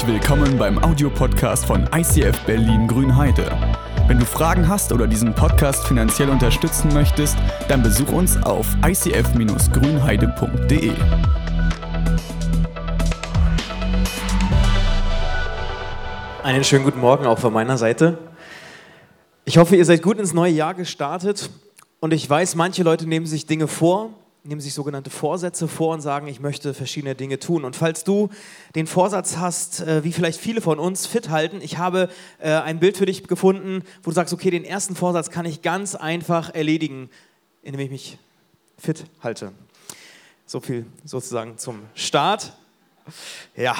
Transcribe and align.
Herzlich 0.00 0.22
willkommen 0.22 0.56
beim 0.56 0.82
Audiopodcast 0.82 1.66
von 1.66 1.86
ICF 1.94 2.46
Berlin 2.46 2.88
Grünheide. 2.88 3.52
Wenn 4.06 4.18
du 4.18 4.24
Fragen 4.24 4.66
hast 4.66 4.94
oder 4.94 5.06
diesen 5.06 5.34
Podcast 5.34 5.86
finanziell 5.86 6.30
unterstützen 6.30 6.90
möchtest, 6.94 7.36
dann 7.68 7.82
besuch 7.82 8.10
uns 8.10 8.42
auf 8.42 8.66
icf-grünheide.de. 8.82 10.92
Einen 16.44 16.64
schönen 16.64 16.84
guten 16.84 17.00
Morgen 17.00 17.26
auch 17.26 17.38
von 17.38 17.52
meiner 17.52 17.76
Seite. 17.76 18.16
Ich 19.44 19.58
hoffe, 19.58 19.76
ihr 19.76 19.84
seid 19.84 20.02
gut 20.02 20.18
ins 20.18 20.32
neue 20.32 20.52
Jahr 20.52 20.72
gestartet 20.72 21.50
und 22.00 22.14
ich 22.14 22.30
weiß, 22.30 22.54
manche 22.54 22.84
Leute 22.84 23.06
nehmen 23.06 23.26
sich 23.26 23.44
Dinge 23.44 23.68
vor, 23.68 24.14
nehmen 24.42 24.60
sich 24.60 24.72
sogenannte 24.72 25.10
Vorsätze 25.10 25.68
vor 25.68 25.92
und 25.92 26.00
sagen, 26.00 26.26
ich 26.26 26.40
möchte 26.40 26.72
verschiedene 26.72 27.14
Dinge 27.14 27.38
tun. 27.38 27.64
Und 27.64 27.76
falls 27.76 28.04
du 28.04 28.30
den 28.74 28.86
Vorsatz 28.86 29.36
hast, 29.36 29.80
äh, 29.80 30.02
wie 30.02 30.12
vielleicht 30.12 30.40
viele 30.40 30.60
von 30.60 30.78
uns, 30.78 31.06
fit 31.06 31.28
halten, 31.28 31.60
ich 31.60 31.78
habe 31.78 32.08
äh, 32.38 32.52
ein 32.52 32.80
Bild 32.80 32.96
für 32.96 33.06
dich 33.06 33.24
gefunden, 33.24 33.82
wo 34.02 34.10
du 34.10 34.14
sagst, 34.14 34.32
okay, 34.32 34.50
den 34.50 34.64
ersten 34.64 34.96
Vorsatz 34.96 35.30
kann 35.30 35.44
ich 35.44 35.62
ganz 35.62 35.94
einfach 35.94 36.54
erledigen, 36.54 37.10
indem 37.62 37.80
ich 37.80 37.90
mich 37.90 38.18
fit 38.78 39.04
halte. 39.22 39.52
So 40.46 40.60
viel 40.60 40.86
sozusagen 41.04 41.58
zum 41.58 41.82
Start. 41.94 42.54
Ja, 43.54 43.76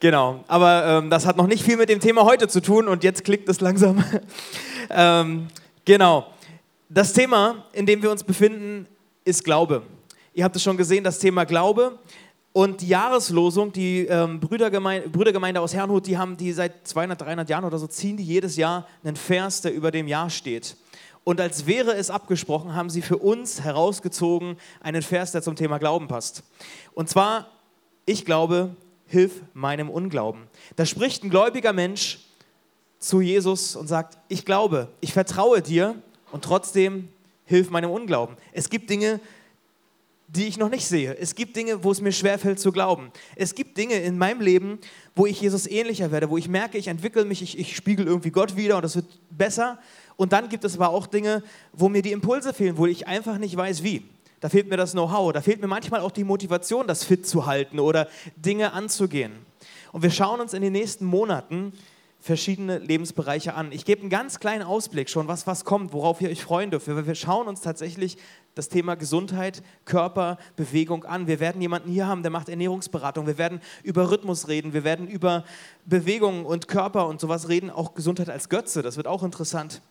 genau. 0.00 0.44
Aber 0.48 0.84
ähm, 0.84 1.10
das 1.10 1.26
hat 1.26 1.36
noch 1.36 1.46
nicht 1.46 1.64
viel 1.64 1.76
mit 1.76 1.88
dem 1.88 2.00
Thema 2.00 2.24
heute 2.24 2.46
zu 2.48 2.60
tun 2.60 2.88
und 2.88 3.04
jetzt 3.04 3.24
klickt 3.24 3.48
es 3.48 3.60
langsam. 3.60 4.04
ähm, 4.90 5.48
genau. 5.84 6.26
Das 6.90 7.14
Thema, 7.14 7.64
in 7.72 7.86
dem 7.86 8.02
wir 8.02 8.10
uns 8.10 8.22
befinden, 8.22 8.86
ist 9.24 9.44
Glaube. 9.44 9.82
Ihr 10.36 10.42
habt 10.42 10.56
es 10.56 10.64
schon 10.64 10.76
gesehen, 10.76 11.04
das 11.04 11.20
Thema 11.20 11.44
Glaube. 11.44 11.96
Und 12.52 12.80
die 12.80 12.88
Jahreslosung, 12.88 13.70
die 13.70 14.06
ähm, 14.06 14.40
Brüdergemeinde, 14.40 15.08
Brüdergemeinde 15.08 15.60
aus 15.60 15.74
Herrnhut, 15.74 16.08
die 16.08 16.18
haben 16.18 16.36
die 16.36 16.52
seit 16.52 16.88
200, 16.88 17.20
300 17.20 17.48
Jahren 17.48 17.64
oder 17.64 17.78
so, 17.78 17.86
ziehen 17.86 18.16
die 18.16 18.24
jedes 18.24 18.56
Jahr 18.56 18.88
einen 19.04 19.14
Vers, 19.14 19.60
der 19.60 19.72
über 19.72 19.92
dem 19.92 20.08
Jahr 20.08 20.30
steht. 20.30 20.76
Und 21.22 21.40
als 21.40 21.66
wäre 21.66 21.94
es 21.94 22.10
abgesprochen, 22.10 22.74
haben 22.74 22.90
sie 22.90 23.00
für 23.00 23.18
uns 23.18 23.62
herausgezogen 23.62 24.56
einen 24.80 25.02
Vers, 25.02 25.30
der 25.30 25.42
zum 25.42 25.54
Thema 25.54 25.78
Glauben 25.78 26.08
passt. 26.08 26.42
Und 26.94 27.08
zwar, 27.08 27.46
ich 28.04 28.24
glaube, 28.24 28.74
hilf 29.06 29.40
meinem 29.52 29.88
Unglauben. 29.88 30.48
Da 30.74 30.84
spricht 30.84 31.22
ein 31.22 31.30
gläubiger 31.30 31.72
Mensch 31.72 32.26
zu 32.98 33.20
Jesus 33.20 33.76
und 33.76 33.86
sagt, 33.86 34.18
ich 34.28 34.44
glaube, 34.44 34.88
ich 35.00 35.12
vertraue 35.12 35.62
dir 35.62 35.94
und 36.32 36.42
trotzdem 36.42 37.08
hilf 37.44 37.70
meinem 37.70 37.90
Unglauben. 37.90 38.36
Es 38.52 38.70
gibt 38.70 38.90
Dinge, 38.90 39.20
die 40.28 40.46
ich 40.46 40.58
noch 40.58 40.70
nicht 40.70 40.86
sehe. 40.86 41.16
Es 41.16 41.34
gibt 41.34 41.54
Dinge, 41.56 41.84
wo 41.84 41.92
es 41.92 42.00
mir 42.00 42.12
schwerfällt 42.12 42.58
zu 42.58 42.72
glauben. 42.72 43.10
Es 43.36 43.54
gibt 43.54 43.76
Dinge 43.76 43.94
in 43.94 44.18
meinem 44.18 44.40
Leben, 44.40 44.78
wo 45.14 45.26
ich 45.26 45.40
Jesus 45.40 45.66
ähnlicher 45.66 46.10
werde, 46.10 46.30
wo 46.30 46.38
ich 46.38 46.48
merke, 46.48 46.78
ich 46.78 46.88
entwickle 46.88 47.24
mich, 47.24 47.42
ich, 47.42 47.58
ich 47.58 47.76
spiegel 47.76 48.06
irgendwie 48.06 48.30
Gott 48.30 48.56
wieder 48.56 48.76
und 48.76 48.82
das 48.82 48.96
wird 48.96 49.06
besser. 49.30 49.78
Und 50.16 50.32
dann 50.32 50.48
gibt 50.48 50.64
es 50.64 50.76
aber 50.76 50.90
auch 50.90 51.06
Dinge, 51.06 51.42
wo 51.72 51.88
mir 51.88 52.02
die 52.02 52.12
Impulse 52.12 52.54
fehlen, 52.54 52.78
wo 52.78 52.86
ich 52.86 53.06
einfach 53.06 53.38
nicht 53.38 53.56
weiß, 53.56 53.82
wie. 53.82 54.02
Da 54.40 54.48
fehlt 54.48 54.68
mir 54.68 54.76
das 54.76 54.92
Know-how, 54.92 55.32
da 55.32 55.40
fehlt 55.40 55.60
mir 55.60 55.68
manchmal 55.68 56.00
auch 56.00 56.10
die 56.10 56.24
Motivation, 56.24 56.86
das 56.86 57.04
fit 57.04 57.26
zu 57.26 57.46
halten 57.46 57.78
oder 57.78 58.08
Dinge 58.36 58.72
anzugehen. 58.72 59.32
Und 59.92 60.02
wir 60.02 60.10
schauen 60.10 60.40
uns 60.40 60.52
in 60.52 60.62
den 60.62 60.72
nächsten 60.72 61.04
Monaten 61.04 61.72
verschiedene 62.20 62.78
Lebensbereiche 62.78 63.54
an. 63.54 63.70
Ich 63.70 63.84
gebe 63.84 64.00
einen 64.00 64.10
ganz 64.10 64.40
kleinen 64.40 64.62
Ausblick 64.62 65.10
schon, 65.10 65.28
was, 65.28 65.46
was 65.46 65.64
kommt, 65.64 65.92
worauf 65.92 66.20
ihr 66.20 66.30
euch 66.30 66.42
freuen 66.42 66.70
dürft. 66.70 66.86
Wir 66.86 67.14
schauen 67.14 67.48
uns 67.48 67.60
tatsächlich 67.60 68.16
das 68.54 68.68
Thema 68.68 68.94
Gesundheit, 68.94 69.62
Körper, 69.84 70.38
Bewegung 70.56 71.04
an. 71.04 71.26
Wir 71.26 71.40
werden 71.40 71.60
jemanden 71.60 71.90
hier 71.90 72.06
haben, 72.06 72.22
der 72.22 72.30
macht 72.30 72.48
Ernährungsberatung. 72.48 73.26
Wir 73.26 73.38
werden 73.38 73.60
über 73.82 74.10
Rhythmus 74.10 74.48
reden. 74.48 74.72
Wir 74.72 74.84
werden 74.84 75.08
über 75.08 75.44
Bewegung 75.86 76.46
und 76.46 76.68
Körper 76.68 77.06
und 77.08 77.20
sowas 77.20 77.48
reden. 77.48 77.70
Auch 77.70 77.94
Gesundheit 77.94 78.30
als 78.30 78.48
Götze, 78.48 78.82
das 78.82 78.96
wird 78.96 79.06
auch 79.06 79.22
interessant. 79.22 79.82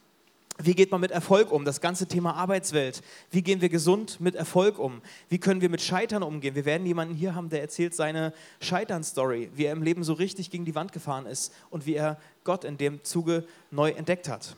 Wie 0.59 0.75
geht 0.75 0.91
man 0.91 1.01
mit 1.01 1.09
Erfolg 1.09 1.51
um? 1.51 1.65
Das 1.65 1.81
ganze 1.81 2.07
Thema 2.07 2.35
Arbeitswelt. 2.35 3.01
Wie 3.31 3.41
gehen 3.41 3.59
wir 3.61 3.69
gesund 3.69 4.21
mit 4.21 4.35
Erfolg 4.35 4.77
um? 4.77 5.01
Wie 5.27 5.39
können 5.39 5.61
wir 5.61 5.69
mit 5.69 5.81
Scheitern 5.81 6.21
umgehen? 6.21 6.53
Wir 6.53 6.65
werden 6.65 6.85
jemanden 6.85 7.15
hier 7.15 7.33
haben, 7.33 7.49
der 7.49 7.61
erzählt 7.61 7.95
seine 7.95 8.33
Scheitern-Story, 8.59 9.49
wie 9.55 9.65
er 9.65 9.73
im 9.73 9.81
Leben 9.81 10.03
so 10.03 10.13
richtig 10.13 10.51
gegen 10.51 10.63
die 10.63 10.75
Wand 10.75 10.91
gefahren 10.91 11.25
ist 11.25 11.51
und 11.71 11.87
wie 11.87 11.95
er 11.95 12.19
Gott 12.43 12.65
in 12.65 12.77
dem 12.77 13.03
Zuge 13.03 13.45
neu 13.71 13.89
entdeckt 13.89 14.29
hat 14.29 14.55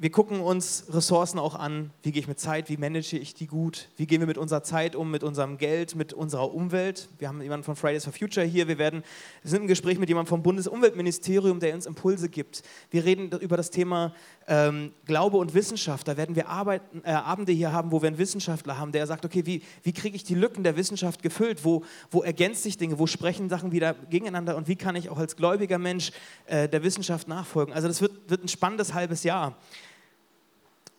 wir 0.00 0.10
gucken 0.10 0.40
uns 0.40 0.84
Ressourcen 0.90 1.40
auch 1.40 1.56
an. 1.56 1.90
Wie 2.02 2.12
gehe 2.12 2.22
ich 2.22 2.28
mit 2.28 2.38
Zeit? 2.38 2.68
Wie 2.68 2.76
manage 2.76 3.18
ich 3.18 3.34
die 3.34 3.48
gut? 3.48 3.88
Wie 3.96 4.06
gehen 4.06 4.20
wir 4.20 4.28
mit 4.28 4.38
unserer 4.38 4.62
Zeit 4.62 4.94
um, 4.94 5.10
mit 5.10 5.24
unserem 5.24 5.58
Geld, 5.58 5.96
mit 5.96 6.12
unserer 6.12 6.54
Umwelt? 6.54 7.08
Wir 7.18 7.26
haben 7.26 7.42
jemanden 7.42 7.64
von 7.64 7.74
Fridays 7.74 8.04
for 8.04 8.12
Future 8.12 8.46
hier. 8.46 8.68
Wir, 8.68 8.78
werden, 8.78 9.02
wir 9.42 9.50
sind 9.50 9.62
im 9.62 9.66
Gespräch 9.66 9.98
mit 9.98 10.08
jemandem 10.08 10.28
vom 10.28 10.44
Bundesumweltministerium, 10.44 11.58
der 11.58 11.74
uns 11.74 11.84
Impulse 11.84 12.28
gibt. 12.28 12.62
Wir 12.92 13.04
reden 13.04 13.36
über 13.40 13.56
das 13.56 13.70
Thema 13.70 14.14
ähm, 14.46 14.92
Glaube 15.04 15.36
und 15.36 15.52
Wissenschaft. 15.54 16.06
Da 16.06 16.16
werden 16.16 16.36
wir 16.36 16.48
Arbeiten, 16.48 17.02
äh, 17.04 17.10
Abende 17.10 17.50
hier 17.50 17.72
haben, 17.72 17.90
wo 17.90 18.00
wir 18.00 18.06
einen 18.06 18.18
Wissenschaftler 18.18 18.78
haben, 18.78 18.92
der 18.92 19.04
sagt, 19.08 19.24
okay, 19.24 19.46
wie, 19.46 19.62
wie 19.82 19.92
kriege 19.92 20.14
ich 20.14 20.22
die 20.22 20.36
Lücken 20.36 20.62
der 20.62 20.76
Wissenschaft 20.76 21.24
gefüllt? 21.24 21.64
Wo, 21.64 21.82
wo 22.12 22.22
ergänzt 22.22 22.62
sich 22.62 22.76
Dinge? 22.76 23.00
Wo 23.00 23.08
sprechen 23.08 23.48
Sachen 23.48 23.72
wieder 23.72 23.94
gegeneinander? 24.10 24.56
Und 24.56 24.68
wie 24.68 24.76
kann 24.76 24.94
ich 24.94 25.10
auch 25.10 25.18
als 25.18 25.34
gläubiger 25.34 25.78
Mensch 25.78 26.12
äh, 26.46 26.68
der 26.68 26.84
Wissenschaft 26.84 27.26
nachfolgen? 27.26 27.74
Also 27.74 27.88
das 27.88 28.00
wird, 28.00 28.30
wird 28.30 28.44
ein 28.44 28.48
spannendes 28.48 28.94
halbes 28.94 29.24
Jahr. 29.24 29.56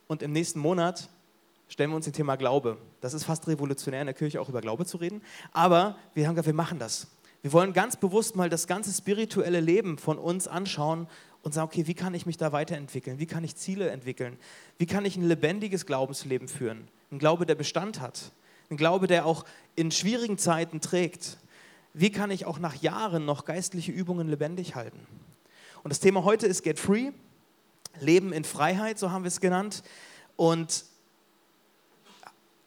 Und 0.10 0.24
im 0.24 0.32
nächsten 0.32 0.60
Monat 0.60 1.08
stellen 1.68 1.92
wir 1.92 1.96
uns 1.96 2.06
dem 2.06 2.14
Thema 2.14 2.36
Glaube. 2.36 2.80
Das 3.00 3.14
ist 3.14 3.26
fast 3.26 3.48
revolutionär 3.48 4.02
in 4.02 4.08
der 4.08 4.16
Kirche 4.16 4.42
auch 4.42 4.50
über 4.50 4.60
Glaube 4.60 4.84
zu 4.88 4.98
reden. 4.98 5.22
Aber 5.52 5.98
wir 6.16 6.28
haben 6.28 6.34
gesagt, 6.34 6.48
wir 6.48 6.54
machen 6.56 6.80
das. 6.80 7.06
Wir 7.44 7.54
wollen 7.54 7.74
ganz 7.74 7.96
bewusst 7.96 8.36
mal 8.36 8.50
das 8.50 8.66
ganze 8.66 8.92
spirituelle 8.92 9.60
Leben 9.60 10.00
von 10.00 10.18
uns 10.18 10.48
anschauen 10.48 11.08
und 11.44 11.54
sagen, 11.54 11.68
okay, 11.68 11.86
wie 11.86 11.94
kann 11.94 12.16
ich 12.16 12.26
mich 12.26 12.38
da 12.38 12.52
weiterentwickeln? 12.52 13.20
Wie 13.20 13.28
kann 13.28 13.44
ich 13.44 13.56
Ziele 13.56 13.92
entwickeln? 13.92 14.38
Wie 14.80 14.88
kann 14.88 15.06
ich 15.06 15.16
ein 15.16 15.28
lebendiges 15.28 15.86
Glaubensleben 15.86 16.48
führen? 16.48 16.88
Ein 17.12 17.20
Glaube, 17.20 17.46
der 17.46 17.54
Bestand 17.54 18.02
hat. 18.02 18.32
Ein 18.72 18.78
Glaube, 18.78 19.06
der 19.06 19.28
auch 19.28 19.46
in 19.76 19.92
schwierigen 19.92 20.40
Zeiten 20.40 20.82
trägt. 20.82 21.38
Wie 21.94 22.12
kann 22.12 22.32
ich 22.32 22.48
auch 22.48 22.58
nach 22.58 22.82
Jahren 22.82 23.26
noch 23.26 23.46
geistliche 23.46 23.92
Übungen 23.92 24.28
lebendig 24.28 24.74
halten? 24.74 25.06
Und 25.84 25.90
das 25.90 26.00
Thema 26.00 26.24
heute 26.24 26.48
ist 26.48 26.64
Get 26.64 26.80
Free. 26.80 27.12
Leben 28.02 28.34
in 28.34 28.44
Freiheit, 28.44 29.00
so 29.00 29.12
haben 29.12 29.24
wir 29.24 29.30
es 29.30 29.40
genannt. 29.40 29.84
Und 30.36 30.86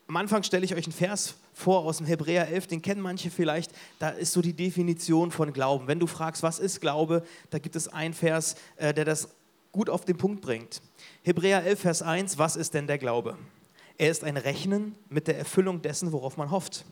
am 0.09 0.16
Anfang 0.16 0.43
stelle 0.43 0.65
ich 0.65 0.75
euch 0.75 0.84
einen 0.84 0.93
Vers 0.93 1.37
vor 1.54 1.84
aus 1.84 1.98
dem 1.98 2.06
Hebräer 2.06 2.48
11, 2.48 2.66
den 2.66 2.82
kennen 2.82 3.00
manche 3.00 3.31
vielleicht. 3.31 3.72
Da 3.98 4.10
ist 4.10 4.32
so 4.32 4.43
die 4.43 4.53
Definition 4.53 5.31
von 5.31 5.53
Glauben. 5.53 5.87
Wenn 5.87 5.98
du 5.98 6.06
fragst, 6.06 6.43
was 6.43 6.59
ist 6.59 6.81
Glaube, 6.81 7.22
da 7.50 7.59
gibt 7.59 7.76
es 7.76 7.88
einen 7.88 8.15
Vers, 8.15 8.56
äh, 8.76 8.93
der 8.93 9.04
das 9.04 9.28
gut 9.70 9.88
auf 9.88 10.04
den 10.04 10.19
Punkt 10.19 10.43
bringt. 10.43 10.82
Hebräer 11.22 11.64
11, 11.64 11.81
Vers 11.81 12.03
1, 12.03 12.38
was 12.38 12.56
ist 12.56 12.75
denn 12.75 12.87
der 12.87 12.99
Glaube? 12.99 13.38
Er 13.99 14.10
ist 14.10 14.25
ein 14.25 14.37
Rechnen 14.37 14.94
mit 15.09 15.28
der 15.28 15.38
Erfüllung 15.38 15.82
dessen, 15.82 16.12
worauf 16.12 16.37
man 16.37 16.50
hofft. 16.50 16.84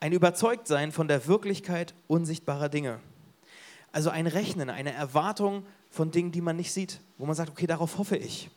Ein 0.00 0.12
Überzeugtsein 0.12 0.92
von 0.92 1.08
der 1.08 1.26
Wirklichkeit 1.26 1.94
unsichtbarer 2.06 2.68
Dinge. 2.68 3.00
Also 3.92 4.10
ein 4.10 4.26
Rechnen, 4.26 4.70
eine 4.70 4.92
Erwartung 4.92 5.64
von 5.90 6.10
Dingen, 6.10 6.32
die 6.32 6.40
man 6.40 6.56
nicht 6.56 6.72
sieht, 6.72 7.00
wo 7.16 7.26
man 7.26 7.34
sagt, 7.34 7.50
okay, 7.50 7.66
darauf 7.66 7.98
hoffe 7.98 8.16
ich. 8.16 8.50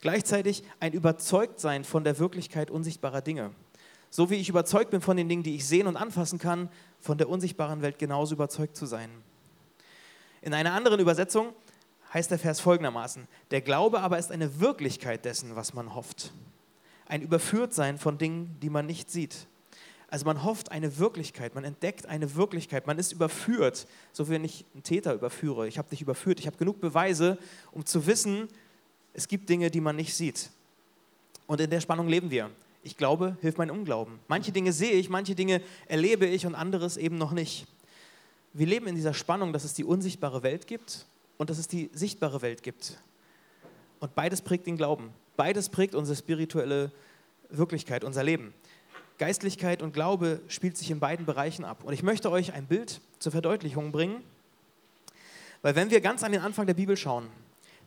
Gleichzeitig 0.00 0.64
ein 0.80 0.92
Überzeugtsein 0.92 1.84
von 1.84 2.04
der 2.04 2.18
Wirklichkeit 2.18 2.70
unsichtbarer 2.70 3.22
Dinge. 3.22 3.52
So 4.10 4.30
wie 4.30 4.36
ich 4.36 4.48
überzeugt 4.48 4.90
bin 4.90 5.00
von 5.00 5.16
den 5.16 5.28
Dingen, 5.28 5.42
die 5.42 5.56
ich 5.56 5.66
sehen 5.66 5.86
und 5.86 5.96
anfassen 5.96 6.38
kann, 6.38 6.68
von 7.00 7.18
der 7.18 7.28
unsichtbaren 7.28 7.82
Welt 7.82 7.98
genauso 7.98 8.34
überzeugt 8.34 8.76
zu 8.76 8.86
sein. 8.86 9.10
In 10.40 10.54
einer 10.54 10.72
anderen 10.72 11.00
Übersetzung 11.00 11.52
heißt 12.12 12.30
der 12.30 12.38
Vers 12.38 12.60
folgendermaßen, 12.60 13.26
der 13.50 13.60
Glaube 13.60 14.00
aber 14.00 14.18
ist 14.18 14.30
eine 14.30 14.60
Wirklichkeit 14.60 15.24
dessen, 15.24 15.56
was 15.56 15.74
man 15.74 15.94
hofft. 15.94 16.32
Ein 17.06 17.22
Überführtsein 17.22 17.98
von 17.98 18.18
Dingen, 18.18 18.56
die 18.62 18.70
man 18.70 18.86
nicht 18.86 19.10
sieht. 19.10 19.48
Also 20.14 20.26
man 20.26 20.44
hofft 20.44 20.70
eine 20.70 20.98
Wirklichkeit, 20.98 21.56
man 21.56 21.64
entdeckt 21.64 22.06
eine 22.06 22.36
Wirklichkeit, 22.36 22.86
man 22.86 23.00
ist 23.00 23.10
überführt, 23.10 23.88
so 24.12 24.28
wie 24.28 24.34
wenn 24.34 24.44
ich 24.44 24.64
einen 24.72 24.84
Täter 24.84 25.12
überführe. 25.12 25.66
Ich 25.66 25.76
habe 25.76 25.90
dich 25.90 26.00
überführt, 26.02 26.38
ich 26.38 26.46
habe 26.46 26.56
genug 26.56 26.80
Beweise, 26.80 27.36
um 27.72 27.84
zu 27.84 28.06
wissen, 28.06 28.46
es 29.12 29.26
gibt 29.26 29.48
Dinge, 29.48 29.72
die 29.72 29.80
man 29.80 29.96
nicht 29.96 30.14
sieht. 30.14 30.50
Und 31.48 31.60
in 31.60 31.68
der 31.68 31.80
Spannung 31.80 32.06
leben 32.06 32.30
wir. 32.30 32.48
Ich 32.84 32.96
glaube, 32.96 33.36
hilft 33.40 33.58
mein 33.58 33.72
Unglauben. 33.72 34.20
Manche 34.28 34.52
Dinge 34.52 34.72
sehe 34.72 34.92
ich, 34.92 35.08
manche 35.08 35.34
Dinge 35.34 35.60
erlebe 35.88 36.26
ich 36.26 36.46
und 36.46 36.54
anderes 36.54 36.96
eben 36.96 37.18
noch 37.18 37.32
nicht. 37.32 37.66
Wir 38.52 38.68
leben 38.68 38.86
in 38.86 38.94
dieser 38.94 39.14
Spannung, 39.14 39.52
dass 39.52 39.64
es 39.64 39.74
die 39.74 39.82
unsichtbare 39.82 40.44
Welt 40.44 40.68
gibt 40.68 41.06
und 41.38 41.50
dass 41.50 41.58
es 41.58 41.66
die 41.66 41.90
sichtbare 41.92 42.40
Welt 42.40 42.62
gibt. 42.62 43.00
Und 43.98 44.14
beides 44.14 44.42
prägt 44.42 44.68
den 44.68 44.76
Glauben. 44.76 45.10
Beides 45.36 45.70
prägt 45.70 45.96
unsere 45.96 46.16
spirituelle 46.16 46.92
Wirklichkeit, 47.50 48.04
unser 48.04 48.22
Leben. 48.22 48.54
Geistlichkeit 49.18 49.82
und 49.82 49.92
Glaube 49.92 50.40
spielt 50.48 50.76
sich 50.76 50.90
in 50.90 51.00
beiden 51.00 51.26
Bereichen 51.26 51.64
ab. 51.64 51.84
Und 51.84 51.92
ich 51.92 52.02
möchte 52.02 52.30
euch 52.30 52.52
ein 52.52 52.66
Bild 52.66 53.00
zur 53.18 53.32
Verdeutlichung 53.32 53.92
bringen, 53.92 54.22
weil 55.62 55.76
wenn 55.76 55.90
wir 55.90 56.00
ganz 56.00 56.22
an 56.22 56.32
den 56.32 56.40
Anfang 56.40 56.66
der 56.66 56.74
Bibel 56.74 56.96
schauen, 56.96 57.28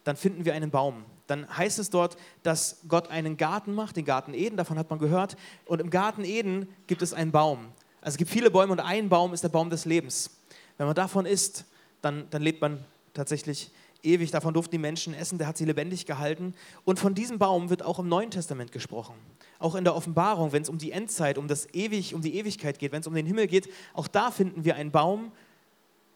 dann 0.03 0.15
finden 0.15 0.45
wir 0.45 0.53
einen 0.53 0.71
Baum. 0.71 1.03
Dann 1.27 1.47
heißt 1.57 1.79
es 1.79 1.89
dort, 1.89 2.18
dass 2.41 2.79
Gott 2.88 3.09
einen 3.09 3.35
Garten 3.35 3.74
macht, 3.74 3.97
den 3.97 4.06
Garten 4.06 4.33
Eden, 4.33 4.56
davon 4.56 4.79
hat 4.79 4.89
man 4.89 5.00
gehört. 5.00 5.35
Und 5.65 5.81
im 5.81 5.89
Garten 5.89 6.24
Eden 6.24 6.69
gibt 6.88 7.01
es 7.01 7.13
einen 7.13 7.31
Baum. 7.31 7.68
Also 8.00 8.15
es 8.15 8.18
gibt 8.18 8.31
viele 8.31 8.50
Bäume 8.50 8.71
und 8.71 8.80
ein 8.80 9.09
Baum 9.09 9.33
ist 9.33 9.44
der 9.44 9.50
Baum 9.50 9.69
des 9.69 9.83
Lebens. 9.83 10.30
Wenn 10.77 10.88
man 10.88 10.95
davon 10.95 11.25
isst, 11.25 11.65
dann, 12.01 12.30
dann 12.30 12.41
lebt 12.41 12.62
man 12.62 12.85
tatsächlich 13.13 13.69
ewig. 14.01 14.31
Davon 14.31 14.53
durften 14.53 14.71
die 14.71 14.77
Menschen 14.77 15.13
essen, 15.13 15.38
der 15.38 15.47
hat 15.47 15.57
sie 15.57 15.65
lebendig 15.65 16.06
gehalten. 16.06 16.53
Und 16.85 17.00
von 17.00 17.13
diesem 17.13 17.38
Baum 17.38 17.69
wird 17.69 17.83
auch 17.83 18.00
im 18.00 18.07
Neuen 18.07 18.31
Testament 18.31 18.71
gesprochen. 18.71 19.15
Auch 19.59 19.75
in 19.75 19.83
der 19.83 19.95
Offenbarung, 19.95 20.51
wenn 20.51 20.62
es 20.62 20.69
um 20.69 20.77
die 20.77 20.92
Endzeit, 20.92 21.38
um 21.38 21.48
das 21.48 21.74
ewig, 21.74 22.13
um 22.13 22.21
die 22.21 22.36
Ewigkeit 22.36 22.80
geht, 22.80 22.92
wenn 22.92 23.01
es 23.01 23.07
um 23.07 23.13
den 23.15 23.25
Himmel 23.25 23.48
geht, 23.48 23.69
auch 23.94 24.07
da 24.07 24.31
finden 24.31 24.65
wir 24.65 24.75
einen 24.75 24.92
Baum 24.92 25.31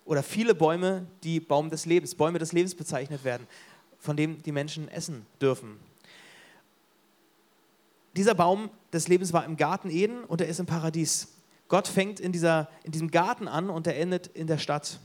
oder 0.05 0.23
viele 0.23 0.53
Bäume, 0.53 1.07
die 1.23 1.39
Baum 1.39 1.69
des 1.69 1.85
Lebens, 1.85 2.15
Bäume 2.15 2.39
des 2.39 2.51
Lebens 2.51 2.75
bezeichnet 2.75 3.23
werden, 3.23 3.47
von 3.99 4.17
dem 4.17 4.41
die 4.41 4.51
Menschen 4.51 4.87
essen 4.89 5.25
dürfen. 5.41 5.79
Dieser 8.15 8.35
Baum 8.35 8.69
des 8.91 9.07
Lebens 9.07 9.31
war 9.31 9.45
im 9.45 9.55
Garten 9.57 9.89
Eden 9.89 10.23
und 10.25 10.41
er 10.41 10.47
ist 10.47 10.59
im 10.59 10.65
Paradies. 10.65 11.29
Gott 11.69 11.87
fängt 11.87 12.19
in, 12.19 12.33
dieser, 12.33 12.69
in 12.83 12.91
diesem 12.91 13.09
Garten 13.09 13.47
an 13.47 13.69
und 13.69 13.87
er 13.87 13.97
endet 13.97 14.27
in 14.27 14.47
der 14.47 14.57
Stadt. 14.57 14.99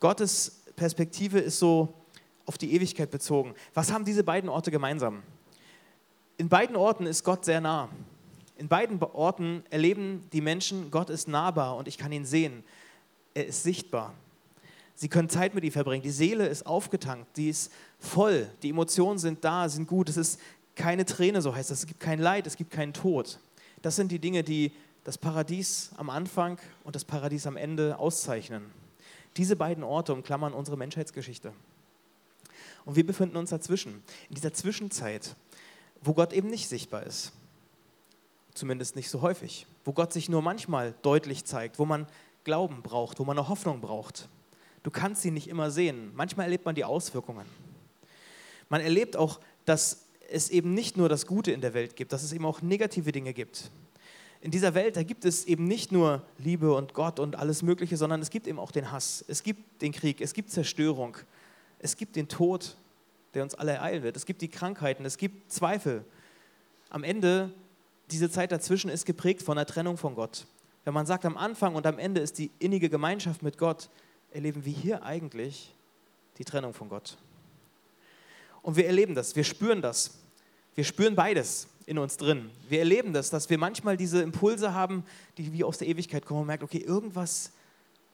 Gottes 0.00 0.62
Perspektive 0.76 1.38
ist 1.38 1.58
so 1.58 1.94
auf 2.44 2.58
die 2.58 2.74
Ewigkeit 2.74 3.10
bezogen. 3.10 3.54
Was 3.72 3.90
haben 3.90 4.04
diese 4.04 4.22
beiden 4.22 4.50
Orte 4.50 4.70
gemeinsam? 4.70 5.22
In 6.38 6.48
beiden 6.50 6.76
Orten 6.76 7.06
ist 7.06 7.24
Gott 7.24 7.44
sehr 7.46 7.60
nah. 7.60 7.88
In 8.58 8.68
beiden 8.68 9.02
Orten 9.02 9.64
erleben 9.70 10.28
die 10.32 10.42
Menschen, 10.42 10.90
Gott 10.90 11.08
ist 11.08 11.28
nahbar 11.28 11.76
und 11.76 11.88
ich 11.88 11.96
kann 11.96 12.12
ihn 12.12 12.26
sehen. 12.26 12.62
Er 13.32 13.46
ist 13.46 13.62
sichtbar. 13.62 14.14
Sie 14.94 15.08
können 15.08 15.28
Zeit 15.28 15.54
mit 15.54 15.64
ihm 15.64 15.72
verbringen. 15.72 16.02
Die 16.02 16.10
Seele 16.10 16.46
ist 16.46 16.66
aufgetankt, 16.66 17.36
die 17.36 17.50
ist 17.50 17.72
voll. 17.98 18.48
Die 18.62 18.70
Emotionen 18.70 19.18
sind 19.18 19.44
da, 19.44 19.68
sind 19.68 19.86
gut. 19.86 20.08
Es 20.08 20.16
ist 20.16 20.40
keine 20.74 21.04
Träne, 21.06 21.40
so 21.40 21.54
heißt 21.54 21.70
das. 21.70 21.80
Es 21.80 21.86
gibt 21.86 22.00
kein 22.00 22.18
Leid, 22.18 22.46
es 22.46 22.56
gibt 22.56 22.70
keinen 22.70 22.92
Tod. 22.92 23.38
Das 23.82 23.96
sind 23.96 24.12
die 24.12 24.18
Dinge, 24.18 24.42
die 24.42 24.72
das 25.04 25.16
Paradies 25.16 25.90
am 25.96 26.10
Anfang 26.10 26.58
und 26.84 26.96
das 26.96 27.04
Paradies 27.04 27.46
am 27.46 27.56
Ende 27.56 27.98
auszeichnen. 27.98 28.62
Diese 29.36 29.56
beiden 29.56 29.84
Orte 29.84 30.12
umklammern 30.12 30.52
unsere 30.52 30.76
Menschheitsgeschichte. 30.76 31.52
Und 32.84 32.96
wir 32.96 33.06
befinden 33.06 33.36
uns 33.36 33.50
dazwischen, 33.50 34.02
in 34.28 34.34
dieser 34.34 34.52
Zwischenzeit, 34.52 35.34
wo 36.06 36.14
Gott 36.14 36.32
eben 36.32 36.48
nicht 36.48 36.68
sichtbar 36.68 37.04
ist. 37.04 37.32
Zumindest 38.54 38.96
nicht 38.96 39.10
so 39.10 39.22
häufig. 39.22 39.66
Wo 39.84 39.92
Gott 39.92 40.12
sich 40.12 40.28
nur 40.28 40.42
manchmal 40.42 40.94
deutlich 41.02 41.44
zeigt, 41.44 41.78
wo 41.78 41.84
man 41.84 42.06
Glauben 42.44 42.82
braucht, 42.82 43.18
wo 43.18 43.24
man 43.24 43.38
eine 43.38 43.48
Hoffnung 43.48 43.80
braucht. 43.80 44.28
Du 44.82 44.90
kannst 44.90 45.22
sie 45.22 45.30
nicht 45.30 45.48
immer 45.48 45.70
sehen. 45.70 46.12
Manchmal 46.14 46.44
erlebt 46.46 46.64
man 46.64 46.74
die 46.74 46.84
Auswirkungen. 46.84 47.46
Man 48.68 48.80
erlebt 48.80 49.16
auch, 49.16 49.40
dass 49.64 50.06
es 50.30 50.48
eben 50.50 50.74
nicht 50.74 50.96
nur 50.96 51.08
das 51.08 51.26
Gute 51.26 51.52
in 51.52 51.60
der 51.60 51.74
Welt 51.74 51.96
gibt, 51.96 52.12
dass 52.12 52.22
es 52.22 52.32
eben 52.32 52.46
auch 52.46 52.62
negative 52.62 53.12
Dinge 53.12 53.32
gibt 53.32 53.70
in 54.46 54.52
dieser 54.52 54.74
Welt, 54.74 54.96
da 54.96 55.02
gibt 55.02 55.24
es 55.24 55.44
eben 55.44 55.66
nicht 55.66 55.90
nur 55.90 56.22
Liebe 56.38 56.72
und 56.72 56.94
Gott 56.94 57.18
und 57.18 57.34
alles 57.34 57.62
Mögliche, 57.62 57.96
sondern 57.96 58.20
es 58.20 58.30
gibt 58.30 58.46
eben 58.46 58.60
auch 58.60 58.70
den 58.70 58.92
Hass, 58.92 59.24
es 59.26 59.42
gibt 59.42 59.82
den 59.82 59.90
Krieg, 59.90 60.20
es 60.20 60.34
gibt 60.34 60.50
Zerstörung, 60.50 61.16
es 61.80 61.96
gibt 61.96 62.14
den 62.14 62.28
Tod, 62.28 62.76
der 63.34 63.42
uns 63.42 63.54
alle 63.54 63.72
ereilen 63.72 64.02
wird, 64.02 64.16
es 64.16 64.26
gibt 64.26 64.42
die 64.42 64.48
Krankheiten, 64.48 65.04
es 65.04 65.18
gibt 65.18 65.52
Zweifel. 65.52 66.04
Am 66.90 67.04
Ende, 67.04 67.52
diese 68.10 68.30
Zeit 68.30 68.52
dazwischen 68.52 68.88
ist 68.90 69.04
geprägt 69.04 69.42
von 69.42 69.56
der 69.56 69.66
Trennung 69.66 69.96
von 69.96 70.14
Gott. 70.14 70.46
Wenn 70.84 70.94
man 70.94 71.06
sagt, 71.06 71.24
am 71.24 71.36
Anfang 71.36 71.74
und 71.74 71.86
am 71.86 71.98
Ende 71.98 72.20
ist 72.20 72.38
die 72.38 72.50
innige 72.58 72.88
Gemeinschaft 72.88 73.42
mit 73.42 73.58
Gott, 73.58 73.90
erleben 74.30 74.64
wir 74.64 74.72
hier 74.72 75.02
eigentlich 75.02 75.74
die 76.38 76.44
Trennung 76.44 76.72
von 76.72 76.88
Gott. 76.88 77.16
Und 78.62 78.76
wir 78.76 78.86
erleben 78.86 79.14
das, 79.14 79.34
wir 79.36 79.44
spüren 79.44 79.82
das. 79.82 80.18
Wir 80.74 80.84
spüren 80.84 81.14
beides 81.14 81.68
in 81.86 81.98
uns 81.98 82.16
drin. 82.16 82.50
Wir 82.68 82.80
erleben 82.80 83.12
das, 83.12 83.30
dass 83.30 83.48
wir 83.48 83.58
manchmal 83.58 83.96
diese 83.96 84.22
Impulse 84.22 84.74
haben, 84.74 85.04
die 85.38 85.52
wie 85.52 85.64
aus 85.64 85.78
der 85.78 85.88
Ewigkeit 85.88 86.26
kommen 86.26 86.40
und 86.42 86.46
merken, 86.46 86.64
okay, 86.64 86.78
irgendwas 86.78 87.52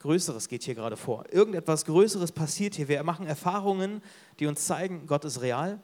Größeres 0.03 0.49
geht 0.49 0.65
hier 0.65 0.75
gerade 0.75 0.97
vor. 0.97 1.25
Irgendetwas 1.31 1.85
Größeres 1.85 2.33
passiert 2.33 2.75
hier. 2.75 2.89
Wir 2.89 3.03
machen 3.05 3.27
Erfahrungen, 3.27 4.03
die 4.39 4.47
uns 4.47 4.67
zeigen, 4.67 5.07
Gott 5.07 5.25
ist 5.25 5.41
real. 5.41 5.81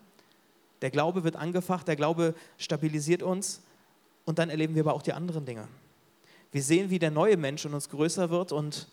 Der 0.82 0.90
Glaube 0.90 1.24
wird 1.24 1.36
angefacht, 1.36 1.88
der 1.88 1.96
Glaube 1.96 2.34
stabilisiert 2.56 3.22
uns 3.22 3.62
und 4.24 4.38
dann 4.38 4.50
erleben 4.50 4.74
wir 4.74 4.82
aber 4.82 4.94
auch 4.94 5.02
die 5.02 5.12
anderen 5.12 5.44
Dinge. 5.44 5.66
Wir 6.52 6.62
sehen, 6.62 6.90
wie 6.90 6.98
der 6.98 7.10
neue 7.10 7.36
Mensch 7.36 7.64
in 7.64 7.74
uns 7.74 7.88
größer 7.88 8.30
wird 8.30 8.52
und 8.52 8.88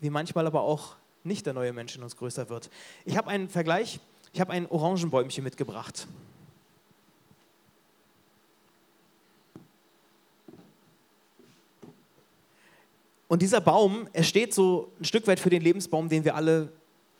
wie 0.00 0.10
manchmal 0.10 0.46
aber 0.46 0.62
auch 0.62 0.96
nicht 1.22 1.46
der 1.46 1.52
neue 1.52 1.72
Mensch 1.72 1.96
in 1.96 2.02
uns 2.02 2.16
größer 2.16 2.48
wird. 2.48 2.70
Ich 3.04 3.16
habe 3.16 3.28
einen 3.28 3.48
Vergleich, 3.48 4.00
ich 4.32 4.40
habe 4.40 4.52
ein 4.52 4.66
Orangenbäumchen 4.70 5.44
mitgebracht. 5.44 6.06
Und 13.28 13.42
dieser 13.42 13.60
Baum, 13.60 14.08
er 14.12 14.22
steht 14.22 14.52
so 14.52 14.92
ein 15.00 15.04
Stück 15.04 15.26
weit 15.26 15.40
für 15.40 15.50
den 15.50 15.62
Lebensbaum, 15.62 16.08
den 16.08 16.24
wir 16.24 16.34
alle 16.34 16.72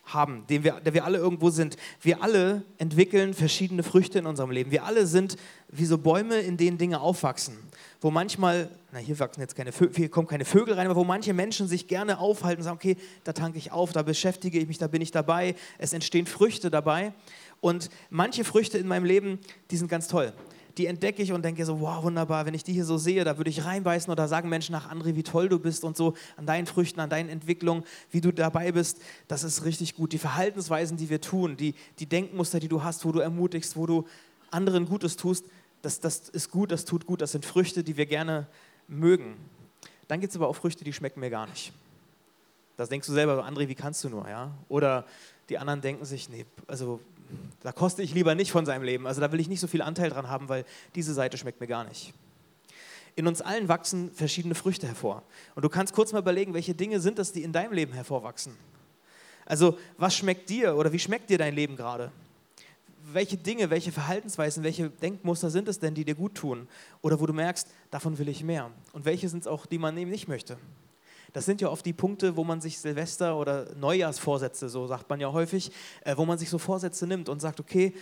haben, 0.07 0.47
den 0.49 0.65
wir, 0.65 0.81
der 0.81 0.93
wir 0.93 1.05
alle 1.05 1.19
irgendwo 1.19 1.51
sind. 1.51 1.77
Wir 2.03 2.23
alle 2.23 2.63
entwickeln 2.79 3.33
verschiedene 3.33 3.83
Früchte 3.83 4.19
in 4.19 4.27
unserem 4.27 4.51
Leben. 4.51 4.71
Wir 4.71 4.85
alle 4.85 5.07
sind 5.07 5.37
wie 5.69 5.87
so 5.87 5.97
Bäume, 5.97 6.37
in 6.41 6.57
denen 6.57 6.77
Dinge 6.77 7.01
aufwachsen. 7.01 7.57
Wo 8.01 8.11
manchmal, 8.11 8.69
na 8.93 8.99
hier 8.99 9.19
wachsen 9.19 9.41
jetzt 9.41 9.57
keine 9.57 9.73
Vögel, 9.73 9.97
hier 9.97 10.11
kommen 10.11 10.29
keine 10.29 10.45
Vögel 10.45 10.75
rein, 10.75 10.87
aber 10.87 10.97
wo 10.97 11.05
manche 11.05 11.33
Menschen 11.33 11.69
sich 11.69 11.89
gerne 11.89 12.19
aufhalten 12.19 12.61
und 12.61 12.65
sagen, 12.65 12.77
okay, 12.77 12.97
da 13.25 13.33
tanke 13.33 13.57
ich 13.57 13.73
auf, 13.73 13.93
da 13.93 14.03
beschäftige 14.03 14.59
ich 14.59 14.69
mich, 14.69 14.79
da 14.79 14.89
bin 14.89 15.01
ich 15.01 15.11
dabei. 15.11 15.55
Es 15.79 15.95
entstehen 15.95 16.27
Früchte 16.27 16.71
dabei. 16.71 17.15
Und 17.61 17.89
manche 18.11 18.45
Früchte 18.45 18.77
in 18.77 18.87
meinem 18.87 19.07
Leben, 19.07 19.39
die 19.71 19.79
sind 19.79 19.89
ganz 19.89 20.07
toll 20.07 20.35
die 20.77 20.87
entdecke 20.87 21.23
ich 21.23 21.33
und 21.33 21.45
denke 21.45 21.65
so, 21.65 21.81
wow, 21.81 22.03
wunderbar, 22.03 22.47
wenn 22.47 22.55
ich 22.55 22.65
die 22.65 22.73
hier 22.73 22.85
so 22.85 22.99
sehe, 22.99 23.25
da 23.25 23.37
würde 23.37 23.51
ich 23.51 23.65
reinbeißen 23.65 24.11
oder 24.11 24.27
sagen 24.29 24.49
Menschen 24.49 24.73
nach 24.73 24.91
André, 24.91 25.15
wie 25.15 25.23
toll 25.23 25.49
du 25.49 25.59
bist 25.59 25.85
und 25.85 25.97
so 25.97 26.15
an 26.37 26.47
deinen 26.47 26.67
Früchten, 26.67 27.01
an 27.01 27.11
deinen 27.11 27.29
Entwicklungen, 27.29 27.85
wie 28.11 28.21
du 28.21 28.33
dabei 28.33 28.73
bist, 28.73 29.01
das 29.29 29.45
ist 29.45 29.65
richtig 29.65 29.95
gut. 29.95 30.13
Die 30.13 30.19
Verhaltensweisen, 30.19 30.97
die 30.97 31.11
wir 31.11 31.21
tun, 31.21 31.57
die, 31.57 31.75
die 31.99 32.07
Denkmuster, 32.07 32.61
die 32.61 32.69
du 32.69 32.83
hast, 32.83 33.05
wo 33.05 33.13
du 33.13 33.21
ermutigst, 33.21 33.77
wo 33.77 33.87
du 33.87 34.07
anderen 34.51 34.87
Gutes 34.87 35.17
tust, 35.17 35.45
das, 35.83 36.01
das 36.01 36.29
ist 36.31 36.51
gut, 36.51 36.73
das 36.73 36.85
tut 36.85 37.07
gut, 37.07 37.21
das 37.21 37.33
sind 37.33 37.45
Früchte, 37.45 37.85
die 37.85 37.97
wir 37.97 38.07
gerne 38.07 38.47
mögen. 38.89 39.37
Dann 40.09 40.21
gibt 40.21 40.31
es 40.33 40.37
aber 40.37 40.49
auch 40.49 40.57
Früchte, 40.57 40.85
die 40.85 40.93
schmecken 40.93 41.21
mir 41.21 41.31
gar 41.31 41.47
nicht. 41.47 41.73
Das 42.77 42.89
denkst 42.89 43.07
du 43.07 43.13
selber, 43.13 43.45
André, 43.47 43.69
wie 43.69 43.75
kannst 43.75 44.03
du 44.03 44.09
nur, 44.09 44.29
ja? 44.29 44.51
Oder 44.69 45.05
die 45.49 45.59
anderen 45.59 45.81
denken 45.81 46.05
sich, 46.05 46.29
nee, 46.29 46.47
also 46.67 47.01
da 47.65 47.73
koste 47.73 48.03
ich 48.03 48.13
lieber 48.13 48.35
nicht 48.35 48.53
von 48.53 48.67
seinem 48.67 48.83
Leben. 48.83 49.07
Also 49.07 49.23
da 49.23 49.33
will 49.33 49.41
ich 49.41 49.49
nicht 49.49 49.59
so 49.59 49.67
viel 49.67 49.81
Anteil 49.81 50.11
dran 50.11 50.29
haben, 50.29 50.51
weil 50.51 50.67
diese 50.95 51.15
Seite 51.15 51.39
schmeckt 51.39 51.61
mir 51.61 51.67
gar 51.67 51.85
nicht. 51.85 52.13
In 53.17 53.27
uns 53.27 53.41
allen 53.41 53.69
wachsen 53.69 54.13
verschiedene 54.13 54.55
Früchte 54.55 54.87
hervor. 54.87 55.23
Und 55.55 55.65
du 55.65 55.71
kannst 55.71 55.95
kurz 55.95 56.13
mal 56.13 56.19
überlegen, 56.19 56.53
welche 56.53 56.75
Dinge 56.75 57.01
sind 57.01 57.19
das, 57.19 57.33
die 57.33 57.43
in 57.43 57.53
deinem 57.53 57.73
Leben 57.73 57.95
hervorwachsen. 57.95 58.55
Also 59.47 59.79
was 59.97 60.15
schmeckt 60.15 60.51
dir 60.51 60.77
oder 60.77 60.93
wie 60.93 60.99
schmeckt 60.99 61.31
dir 61.31 61.39
dein 61.39 61.55
Leben 61.55 61.77
gerade? 61.77 62.13
Welche 63.13 63.39
Dinge, 63.39 63.71
welche 63.71 63.93
Verhaltensweisen, 63.93 64.63
welche 64.63 64.91
Denkmuster 64.91 65.49
sind 65.49 65.67
es 65.67 65.79
denn, 65.79 65.95
die 65.95 66.05
dir 66.05 66.15
gut 66.15 66.35
tun? 66.35 66.69
Oder 67.01 67.19
wo 67.19 67.25
du 67.25 67.33
merkst, 67.33 67.67
davon 67.91 68.19
will 68.19 68.29
ich 68.29 68.45
mehr? 68.45 68.71
Und 68.93 69.07
welche 69.07 69.31
sind 69.31 69.41
es 69.41 69.47
auch, 69.47 69.65
die 69.65 69.79
man 69.79 69.97
eben 69.97 70.11
nicht 70.11 70.29
möchte? 70.29 70.59
Das 71.35 71.45
sind 71.45 71.61
ja 71.61 71.69
oft 71.69 71.85
die 71.85 71.93
Punkte, 71.93 72.37
wo 72.37 72.45
man 72.45 72.61
sich 72.61 72.79
Silvester 72.79 73.37
oder 73.37 73.67
Neujahrsvorsätze, 73.75 74.69
so 74.69 74.87
sagt 74.87 75.11
man 75.11 75.19
ja 75.19 75.33
häufig, 75.33 75.73
äh, 76.05 76.17
wo 76.17 76.25
man 76.25 76.39
sich 76.39 76.49
so 76.49 76.59
Vorsätze 76.59 77.09
nimmt 77.09 77.29
und 77.29 77.41
sagt, 77.41 77.59
okay, 77.59 77.93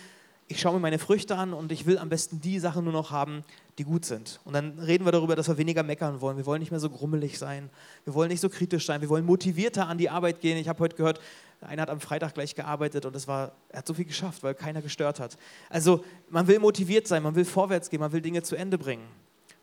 ich 0.47 0.59
schaue 0.59 0.73
mir 0.73 0.79
meine 0.79 0.99
Früchte 0.99 1.35
an 1.35 1.51
und 1.51 1.71
ich 1.71 1.87
will 1.87 1.97
am 1.97 2.09
besten 2.09 2.41
die 2.41 2.59
Sachen 2.59 2.83
nur 2.83 2.93
noch 2.93 3.09
haben, 3.09 3.43
die 3.79 3.85
gut 3.85 4.05
sind. 4.05 4.39
Und 4.45 4.53
dann 4.53 4.77
reden 4.77 5.03
wir 5.03 5.11
darüber, 5.11 5.35
dass 5.35 5.47
wir 5.47 5.57
weniger 5.57 5.81
meckern 5.81 6.21
wollen. 6.21 6.37
Wir 6.37 6.45
wollen 6.45 6.59
nicht 6.59 6.69
mehr 6.69 6.79
so 6.79 6.91
grummelig 6.91 7.39
sein. 7.39 7.71
Wir 8.05 8.13
wollen 8.13 8.29
nicht 8.29 8.41
so 8.41 8.49
kritisch 8.49 8.85
sein. 8.85 9.01
Wir 9.01 9.09
wollen 9.09 9.25
motivierter 9.25 9.87
an 9.87 9.97
die 9.97 10.11
Arbeit 10.11 10.39
gehen. 10.39 10.57
Ich 10.57 10.67
habe 10.67 10.79
heute 10.79 10.95
gehört, 10.95 11.19
einer 11.61 11.81
hat 11.81 11.89
am 11.89 12.01
Freitag 12.01 12.35
gleich 12.35 12.53
gearbeitet 12.53 13.05
und 13.07 13.15
es 13.15 13.27
war, 13.27 13.53
er 13.69 13.79
hat 13.79 13.87
so 13.87 13.95
viel 13.95 14.05
geschafft, 14.05 14.43
weil 14.43 14.53
keiner 14.53 14.83
gestört 14.83 15.19
hat. 15.19 15.37
Also 15.69 16.03
man 16.29 16.45
will 16.45 16.59
motiviert 16.59 17.07
sein, 17.07 17.23
man 17.23 17.33
will 17.33 17.45
vorwärts 17.45 17.89
gehen, 17.89 18.01
man 18.01 18.11
will 18.11 18.21
Dinge 18.21 18.43
zu 18.43 18.55
Ende 18.55 18.77
bringen. 18.77 19.07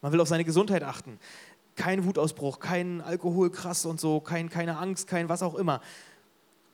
Man 0.02 0.12
will 0.12 0.20
auf 0.20 0.28
seine 0.28 0.44
Gesundheit 0.44 0.82
achten 0.82 1.18
kein 1.80 2.04
Wutausbruch, 2.04 2.60
kein 2.60 3.00
Alkohol 3.00 3.50
krass 3.50 3.87
und 3.87 3.99
so, 3.99 4.20
kein, 4.20 4.50
keine 4.50 4.76
Angst, 4.76 5.06
kein 5.06 5.30
was 5.30 5.42
auch 5.42 5.54
immer. 5.54 5.80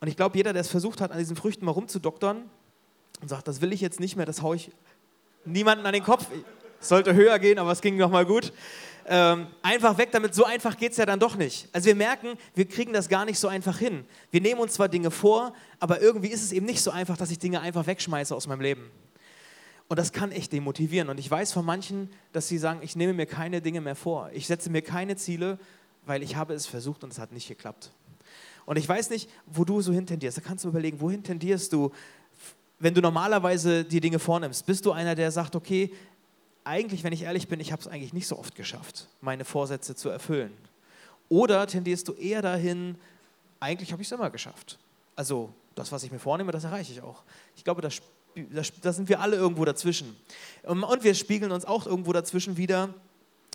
Und 0.01 0.09
ich 0.09 0.17
glaube, 0.17 0.37
jeder, 0.37 0.53
der 0.53 0.63
es 0.63 0.69
versucht 0.69 1.01
hat, 1.01 1.13
an 1.13 1.19
diesen 1.19 1.37
Früchten 1.37 1.65
mal 1.65 1.71
rumzudoktern 1.71 2.51
und 3.23 3.29
sagt, 3.29 3.47
das 3.47 3.61
will 3.61 3.73
ich 3.73 3.81
jetzt 3.81 4.01
nicht 4.01 4.17
mehr, 4.17 4.27
das 4.27 4.43
haue 4.43 4.57
ich 4.57 4.73
niemanden 5.45 5.87
an 5.87 5.93
den 5.93 6.03
Kopf. 6.03 6.27
Es 6.81 6.89
sollte 6.89 7.15
höher 7.15 7.39
gehen, 7.39 7.61
aber 7.61 7.71
es 7.71 7.83
ging 7.83 7.97
nochmal 7.97 8.27
gut. 8.27 8.53
Ähm, 9.07 9.47
einfach 9.63 9.97
weg 9.97 10.11
damit, 10.11 10.35
so 10.35 10.45
einfach 10.45 10.77
geht 10.77 10.91
es 10.91 10.99
ja 10.99 11.07
dann 11.07 11.21
doch 11.21 11.37
nicht. 11.37 11.69
Also 11.73 11.87
wir 11.87 11.95
merken, 11.95 12.37
wir 12.57 12.67
kriegen 12.67 12.93
das 12.93 13.09
gar 13.09 13.25
nicht 13.25 13.39
so 13.39 13.47
einfach 13.47 13.79
hin. 13.79 14.05
Wir 14.33 14.41
nehmen 14.41 14.61
uns 14.61 14.73
zwar 14.73 14.89
Dinge 14.89 15.13
vor, 15.13 15.55
aber 15.79 16.01
irgendwie 16.01 16.31
ist 16.31 16.43
es 16.43 16.51
eben 16.51 16.67
nicht 16.67 16.83
so 16.83 16.91
einfach, 16.91 17.17
dass 17.17 17.31
ich 17.31 17.39
Dinge 17.39 17.61
einfach 17.61 17.87
wegschmeiße 17.87 18.35
aus 18.35 18.49
meinem 18.49 18.61
Leben. 18.61 18.91
Und 19.89 19.99
das 19.99 20.13
kann 20.13 20.33
echt 20.33 20.53
demotivieren. 20.53 21.09
Und 21.09 21.19
ich 21.19 21.31
weiß 21.31 21.53
von 21.53 21.65
manchen, 21.65 22.11
dass 22.33 22.49
sie 22.49 22.59
sagen, 22.59 22.81
ich 22.83 22.97
nehme 22.97 23.13
mir 23.13 23.27
keine 23.27 23.63
Dinge 23.63 23.81
mehr 23.81 23.95
vor. 23.95 24.31
Ich 24.33 24.47
setze 24.47 24.69
mir 24.71 24.83
keine 24.83 25.17
Ziele, 25.17 25.59
weil 26.05 26.23
ich 26.23 26.37
habe 26.37 26.55
es 26.55 26.67
versucht 26.67 27.05
und 27.05 27.13
es 27.13 27.19
hat 27.19 27.33
nicht 27.33 27.49
geklappt. 27.49 27.93
Und 28.65 28.77
ich 28.77 28.89
weiß 28.89 29.11
nicht, 29.11 29.31
wo 29.47 29.65
du 29.65 29.81
so 29.81 29.93
hintendierst. 29.93 30.39
Da 30.39 30.41
kannst 30.43 30.65
du 30.65 30.69
überlegen, 30.69 31.01
wohin 31.01 31.23
tendierst 31.23 31.73
du, 31.73 31.93
wenn 32.81 32.95
du 32.95 33.01
normalerweise 33.01 33.85
die 33.85 34.01
Dinge 34.01 34.19
vornimmst? 34.19 34.67
Bist 34.67 34.85
du 34.87 34.93
einer, 34.93 35.15
der 35.15 35.31
sagt, 35.31 35.55
okay, 35.55 35.93
eigentlich, 36.65 37.05
wenn 37.05 37.13
ich 37.13 37.23
ehrlich 37.23 37.47
bin, 37.47 37.61
ich 37.61 37.71
habe 37.71 37.81
es 37.81 37.87
eigentlich 37.87 38.13
nicht 38.13 38.27
so 38.27 38.37
oft 38.37 38.57
geschafft, 38.57 39.07
meine 39.21 39.45
Vorsätze 39.45 39.95
zu 39.95 40.09
erfüllen? 40.09 40.53
Oder 41.29 41.67
tendierst 41.69 42.09
du 42.09 42.13
eher 42.15 42.43
dahin, 42.43 42.97
eigentlich 43.61 43.93
habe 43.93 44.03
ich 44.03 44.09
es 44.09 44.13
immer 44.13 44.31
geschafft. 44.31 44.79
Also 45.15 45.51
das, 45.77 45.93
was 45.93 46.03
ich 46.03 46.11
mir 46.11 46.19
vornehme, 46.19 46.51
das 46.51 46.65
erreiche 46.65 46.93
ich 46.93 47.03
auch. 47.03 47.23
Ich 47.57 47.63
glaube, 47.63 47.83
da, 47.83 47.89
da 48.83 48.93
sind 48.93 49.09
wir 49.09 49.21
alle 49.21 49.37
irgendwo 49.37 49.65
dazwischen. 49.65 50.17
Und 50.63 51.03
wir 51.03 51.15
spiegeln 51.15 51.53
uns 51.53 51.65
auch 51.65 51.87
irgendwo 51.87 52.13
dazwischen 52.13 52.57
wieder, 52.57 52.95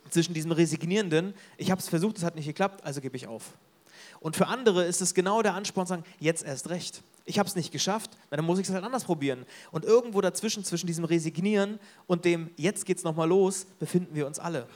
zwischen 0.10 0.34
diesem 0.34 0.52
Resignierenden, 0.52 1.34
ich 1.58 1.72
habe 1.72 1.80
es 1.80 1.88
versucht, 1.88 2.18
es 2.18 2.24
hat 2.24 2.36
nicht 2.36 2.48
geklappt, 2.48 2.84
also 2.84 3.02
gebe 3.02 3.16
ich 3.16 3.28
auf. 3.28 3.54
Und 4.20 4.36
für 4.36 4.48
andere 4.48 4.86
ist 4.86 5.02
es 5.02 5.14
genau 5.14 5.42
der 5.42 5.56
Ansporn, 5.56 5.88
zu 5.88 5.92
sagen, 5.92 6.04
jetzt 6.20 6.44
erst 6.44 6.70
recht. 6.70 7.02
Ich 7.26 7.40
habe 7.40 7.48
es 7.48 7.56
nicht 7.56 7.72
geschafft, 7.72 8.12
dann 8.30 8.46
muss 8.46 8.60
ich 8.60 8.68
es 8.68 8.74
halt 8.74 8.84
anders 8.84 9.04
probieren. 9.04 9.46
Und 9.72 9.86
irgendwo 9.86 10.22
dazwischen, 10.22 10.64
zwischen 10.64 10.88
diesem 10.88 11.06
Resignieren 11.06 11.80
und 12.08 12.26
dem 12.26 12.52
jetzt 12.58 12.86
geht 12.86 12.98
es 12.98 13.04
nochmal 13.04 13.28
los, 13.28 13.66
befinden 13.80 14.14
wir 14.16 14.28
uns 14.28 14.38
alle. 14.38 14.68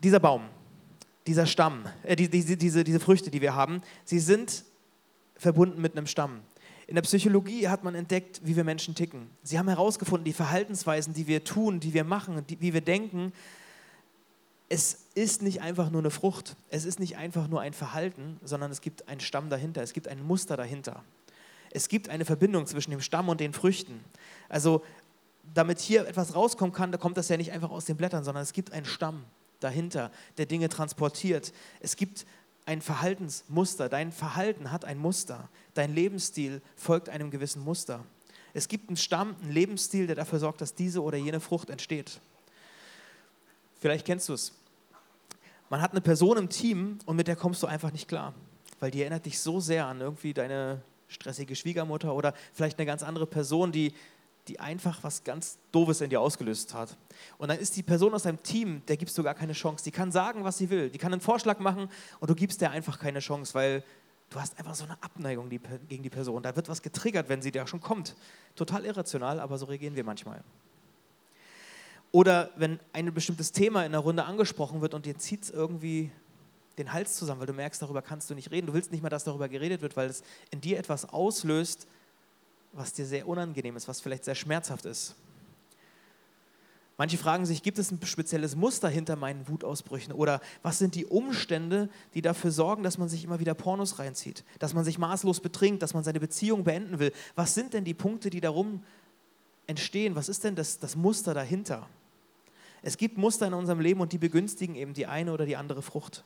Dieser 0.00 0.20
Baum, 0.20 0.42
dieser 1.26 1.46
Stamm, 1.46 1.84
äh, 2.02 2.16
die, 2.16 2.28
die, 2.28 2.56
diese, 2.56 2.84
diese 2.84 3.00
Früchte, 3.00 3.30
die 3.30 3.40
wir 3.40 3.54
haben, 3.54 3.82
sie 4.04 4.18
sind 4.18 4.64
verbunden 5.40 5.80
mit 5.80 5.96
einem 5.96 6.06
Stamm. 6.06 6.40
In 6.86 6.96
der 6.96 7.02
Psychologie 7.02 7.68
hat 7.68 7.84
man 7.84 7.94
entdeckt, 7.94 8.40
wie 8.44 8.56
wir 8.56 8.64
Menschen 8.64 8.94
ticken. 8.94 9.30
Sie 9.42 9.58
haben 9.58 9.68
herausgefunden, 9.68 10.24
die 10.24 10.32
Verhaltensweisen, 10.32 11.14
die 11.14 11.26
wir 11.26 11.44
tun, 11.44 11.80
die 11.80 11.94
wir 11.94 12.04
machen, 12.04 12.44
die, 12.48 12.60
wie 12.60 12.74
wir 12.74 12.80
denken, 12.80 13.32
es 14.68 15.06
ist 15.14 15.42
nicht 15.42 15.62
einfach 15.62 15.90
nur 15.90 16.00
eine 16.00 16.10
Frucht, 16.10 16.56
es 16.68 16.84
ist 16.84 17.00
nicht 17.00 17.16
einfach 17.16 17.48
nur 17.48 17.60
ein 17.60 17.72
Verhalten, 17.72 18.38
sondern 18.44 18.70
es 18.70 18.80
gibt 18.80 19.08
einen 19.08 19.20
Stamm 19.20 19.50
dahinter, 19.50 19.82
es 19.82 19.92
gibt 19.92 20.06
ein 20.06 20.22
Muster 20.22 20.56
dahinter. 20.56 21.02
Es 21.72 21.88
gibt 21.88 22.08
eine 22.08 22.24
Verbindung 22.24 22.66
zwischen 22.66 22.90
dem 22.90 23.00
Stamm 23.00 23.28
und 23.28 23.40
den 23.40 23.52
Früchten. 23.52 24.04
Also 24.48 24.82
damit 25.54 25.80
hier 25.80 26.06
etwas 26.06 26.34
rauskommen 26.34 26.72
kann, 26.72 26.92
da 26.92 26.98
kommt 26.98 27.16
das 27.16 27.28
ja 27.28 27.36
nicht 27.36 27.52
einfach 27.52 27.70
aus 27.70 27.84
den 27.84 27.96
Blättern, 27.96 28.24
sondern 28.24 28.42
es 28.42 28.52
gibt 28.52 28.72
einen 28.72 28.86
Stamm 28.86 29.24
dahinter, 29.60 30.10
der 30.38 30.46
Dinge 30.46 30.68
transportiert. 30.68 31.52
Es 31.80 31.96
gibt 31.96 32.26
ein 32.66 32.82
Verhaltensmuster. 32.82 33.88
Dein 33.88 34.12
Verhalten 34.12 34.70
hat 34.70 34.84
ein 34.84 34.98
Muster. 34.98 35.48
Dein 35.74 35.94
Lebensstil 35.94 36.62
folgt 36.76 37.08
einem 37.08 37.30
gewissen 37.30 37.62
Muster. 37.62 38.04
Es 38.52 38.68
gibt 38.68 38.88
einen 38.88 38.96
Stamm, 38.96 39.36
einen 39.42 39.52
Lebensstil, 39.52 40.06
der 40.06 40.16
dafür 40.16 40.38
sorgt, 40.38 40.60
dass 40.60 40.74
diese 40.74 41.02
oder 41.02 41.16
jene 41.16 41.40
Frucht 41.40 41.70
entsteht. 41.70 42.20
Vielleicht 43.80 44.06
kennst 44.06 44.28
du 44.28 44.34
es. 44.34 44.52
Man 45.68 45.80
hat 45.80 45.92
eine 45.92 46.00
Person 46.00 46.36
im 46.36 46.48
Team 46.48 46.98
und 47.06 47.16
mit 47.16 47.28
der 47.28 47.36
kommst 47.36 47.62
du 47.62 47.66
einfach 47.66 47.92
nicht 47.92 48.08
klar, 48.08 48.34
weil 48.80 48.90
die 48.90 49.02
erinnert 49.02 49.26
dich 49.26 49.38
so 49.38 49.60
sehr 49.60 49.86
an 49.86 50.00
irgendwie 50.00 50.34
deine 50.34 50.82
stressige 51.06 51.54
Schwiegermutter 51.54 52.14
oder 52.14 52.34
vielleicht 52.52 52.78
eine 52.78 52.86
ganz 52.86 53.02
andere 53.02 53.26
Person, 53.26 53.70
die 53.72 53.94
die 54.50 54.58
einfach 54.58 54.98
was 55.04 55.22
ganz 55.22 55.58
Doofes 55.70 56.00
in 56.00 56.10
dir 56.10 56.20
ausgelöst 56.20 56.74
hat. 56.74 56.96
Und 57.38 57.48
dann 57.48 57.58
ist 57.60 57.76
die 57.76 57.84
Person 57.84 58.12
aus 58.14 58.24
deinem 58.24 58.42
Team, 58.42 58.82
der 58.88 58.96
gibst 58.96 59.16
du 59.16 59.22
gar 59.22 59.34
keine 59.34 59.52
Chance. 59.52 59.84
Die 59.84 59.92
kann 59.92 60.10
sagen, 60.10 60.42
was 60.42 60.58
sie 60.58 60.70
will. 60.70 60.90
Die 60.90 60.98
kann 60.98 61.12
einen 61.12 61.20
Vorschlag 61.20 61.60
machen 61.60 61.88
und 62.18 62.28
du 62.28 62.34
gibst 62.34 62.60
der 62.60 62.72
einfach 62.72 62.98
keine 62.98 63.20
Chance, 63.20 63.54
weil 63.54 63.84
du 64.28 64.40
hast 64.40 64.58
einfach 64.58 64.74
so 64.74 64.82
eine 64.82 65.00
Abneigung 65.04 65.48
gegen 65.48 66.02
die 66.02 66.10
Person. 66.10 66.42
Da 66.42 66.56
wird 66.56 66.68
was 66.68 66.82
getriggert, 66.82 67.28
wenn 67.28 67.42
sie 67.42 67.52
da 67.52 67.64
schon 67.64 67.80
kommt. 67.80 68.16
Total 68.56 68.84
irrational, 68.84 69.38
aber 69.38 69.56
so 69.56 69.66
reagieren 69.66 69.94
wir 69.94 70.02
manchmal. 70.02 70.42
Oder 72.10 72.50
wenn 72.56 72.80
ein 72.92 73.14
bestimmtes 73.14 73.52
Thema 73.52 73.86
in 73.86 73.92
der 73.92 74.00
Runde 74.00 74.24
angesprochen 74.24 74.80
wird 74.80 74.94
und 74.94 75.06
dir 75.06 75.16
zieht 75.16 75.44
es 75.44 75.50
irgendwie 75.50 76.10
den 76.76 76.92
Hals 76.92 77.14
zusammen, 77.14 77.38
weil 77.38 77.46
du 77.46 77.52
merkst, 77.52 77.80
darüber 77.80 78.02
kannst 78.02 78.28
du 78.30 78.34
nicht 78.34 78.50
reden. 78.50 78.66
Du 78.66 78.74
willst 78.74 78.90
nicht 78.90 79.02
mehr, 79.02 79.10
dass 79.10 79.22
darüber 79.22 79.48
geredet 79.48 79.80
wird, 79.80 79.96
weil 79.96 80.10
es 80.10 80.24
in 80.50 80.60
dir 80.60 80.76
etwas 80.76 81.08
auslöst, 81.08 81.86
was 82.72 82.92
dir 82.92 83.06
sehr 83.06 83.26
unangenehm 83.26 83.76
ist, 83.76 83.88
was 83.88 84.00
vielleicht 84.00 84.24
sehr 84.24 84.34
schmerzhaft 84.34 84.84
ist. 84.84 85.16
Manche 87.00 87.16
fragen 87.16 87.46
sich, 87.46 87.62
gibt 87.62 87.78
es 87.78 87.90
ein 87.90 87.98
spezielles 88.04 88.56
Muster 88.56 88.90
hinter 88.90 89.16
meinen 89.16 89.48
Wutausbrüchen 89.48 90.12
oder 90.12 90.38
was 90.62 90.78
sind 90.78 90.94
die 90.94 91.06
Umstände, 91.06 91.88
die 92.12 92.20
dafür 92.20 92.50
sorgen, 92.50 92.82
dass 92.82 92.98
man 92.98 93.08
sich 93.08 93.24
immer 93.24 93.40
wieder 93.40 93.54
Pornos 93.54 93.98
reinzieht, 93.98 94.44
dass 94.58 94.74
man 94.74 94.84
sich 94.84 94.98
maßlos 94.98 95.40
betrinkt, 95.40 95.82
dass 95.82 95.94
man 95.94 96.04
seine 96.04 96.20
Beziehung 96.20 96.62
beenden 96.62 96.98
will. 96.98 97.12
Was 97.34 97.54
sind 97.54 97.72
denn 97.72 97.84
die 97.84 97.94
Punkte, 97.94 98.28
die 98.28 98.42
darum 98.42 98.84
entstehen? 99.66 100.14
Was 100.14 100.28
ist 100.28 100.44
denn 100.44 100.56
das, 100.56 100.78
das 100.78 100.94
Muster 100.94 101.32
dahinter? 101.32 101.88
Es 102.82 102.98
gibt 102.98 103.16
Muster 103.16 103.46
in 103.46 103.54
unserem 103.54 103.80
Leben 103.80 104.02
und 104.02 104.12
die 104.12 104.18
begünstigen 104.18 104.74
eben 104.74 104.92
die 104.92 105.06
eine 105.06 105.32
oder 105.32 105.46
die 105.46 105.56
andere 105.56 105.80
Frucht. 105.80 106.24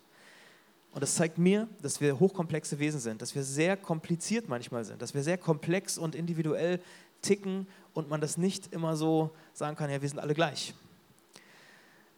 Und 0.95 1.03
das 1.03 1.17
zeigt 1.17 1.39
mir, 1.39 1.67
dass 1.83 2.01
wir 2.01 2.21
hochkomplexe 2.21 2.79
Wesen 2.79 3.01
sind, 3.01 3.21
dass 3.21 3.35
wir 3.35 3.43
sehr 3.43 3.77
kompliziert 3.77 4.49
manchmal 4.49 4.85
sind, 4.85 5.03
dass 5.03 5.13
wir 5.13 5.25
sehr 5.25 5.37
komplex 5.37 5.99
und 5.99 6.15
individuell 6.15 6.81
ticken 7.21 7.67
und 7.95 8.09
man 8.09 8.21
das 8.21 8.37
nicht 8.37 8.73
immer 8.73 8.97
so 8.97 9.33
sagen 9.55 9.77
kann, 9.77 9.91
ja, 9.91 10.01
wir 10.01 10.09
sind 10.09 10.21
alle 10.21 10.35
gleich. 10.35 10.73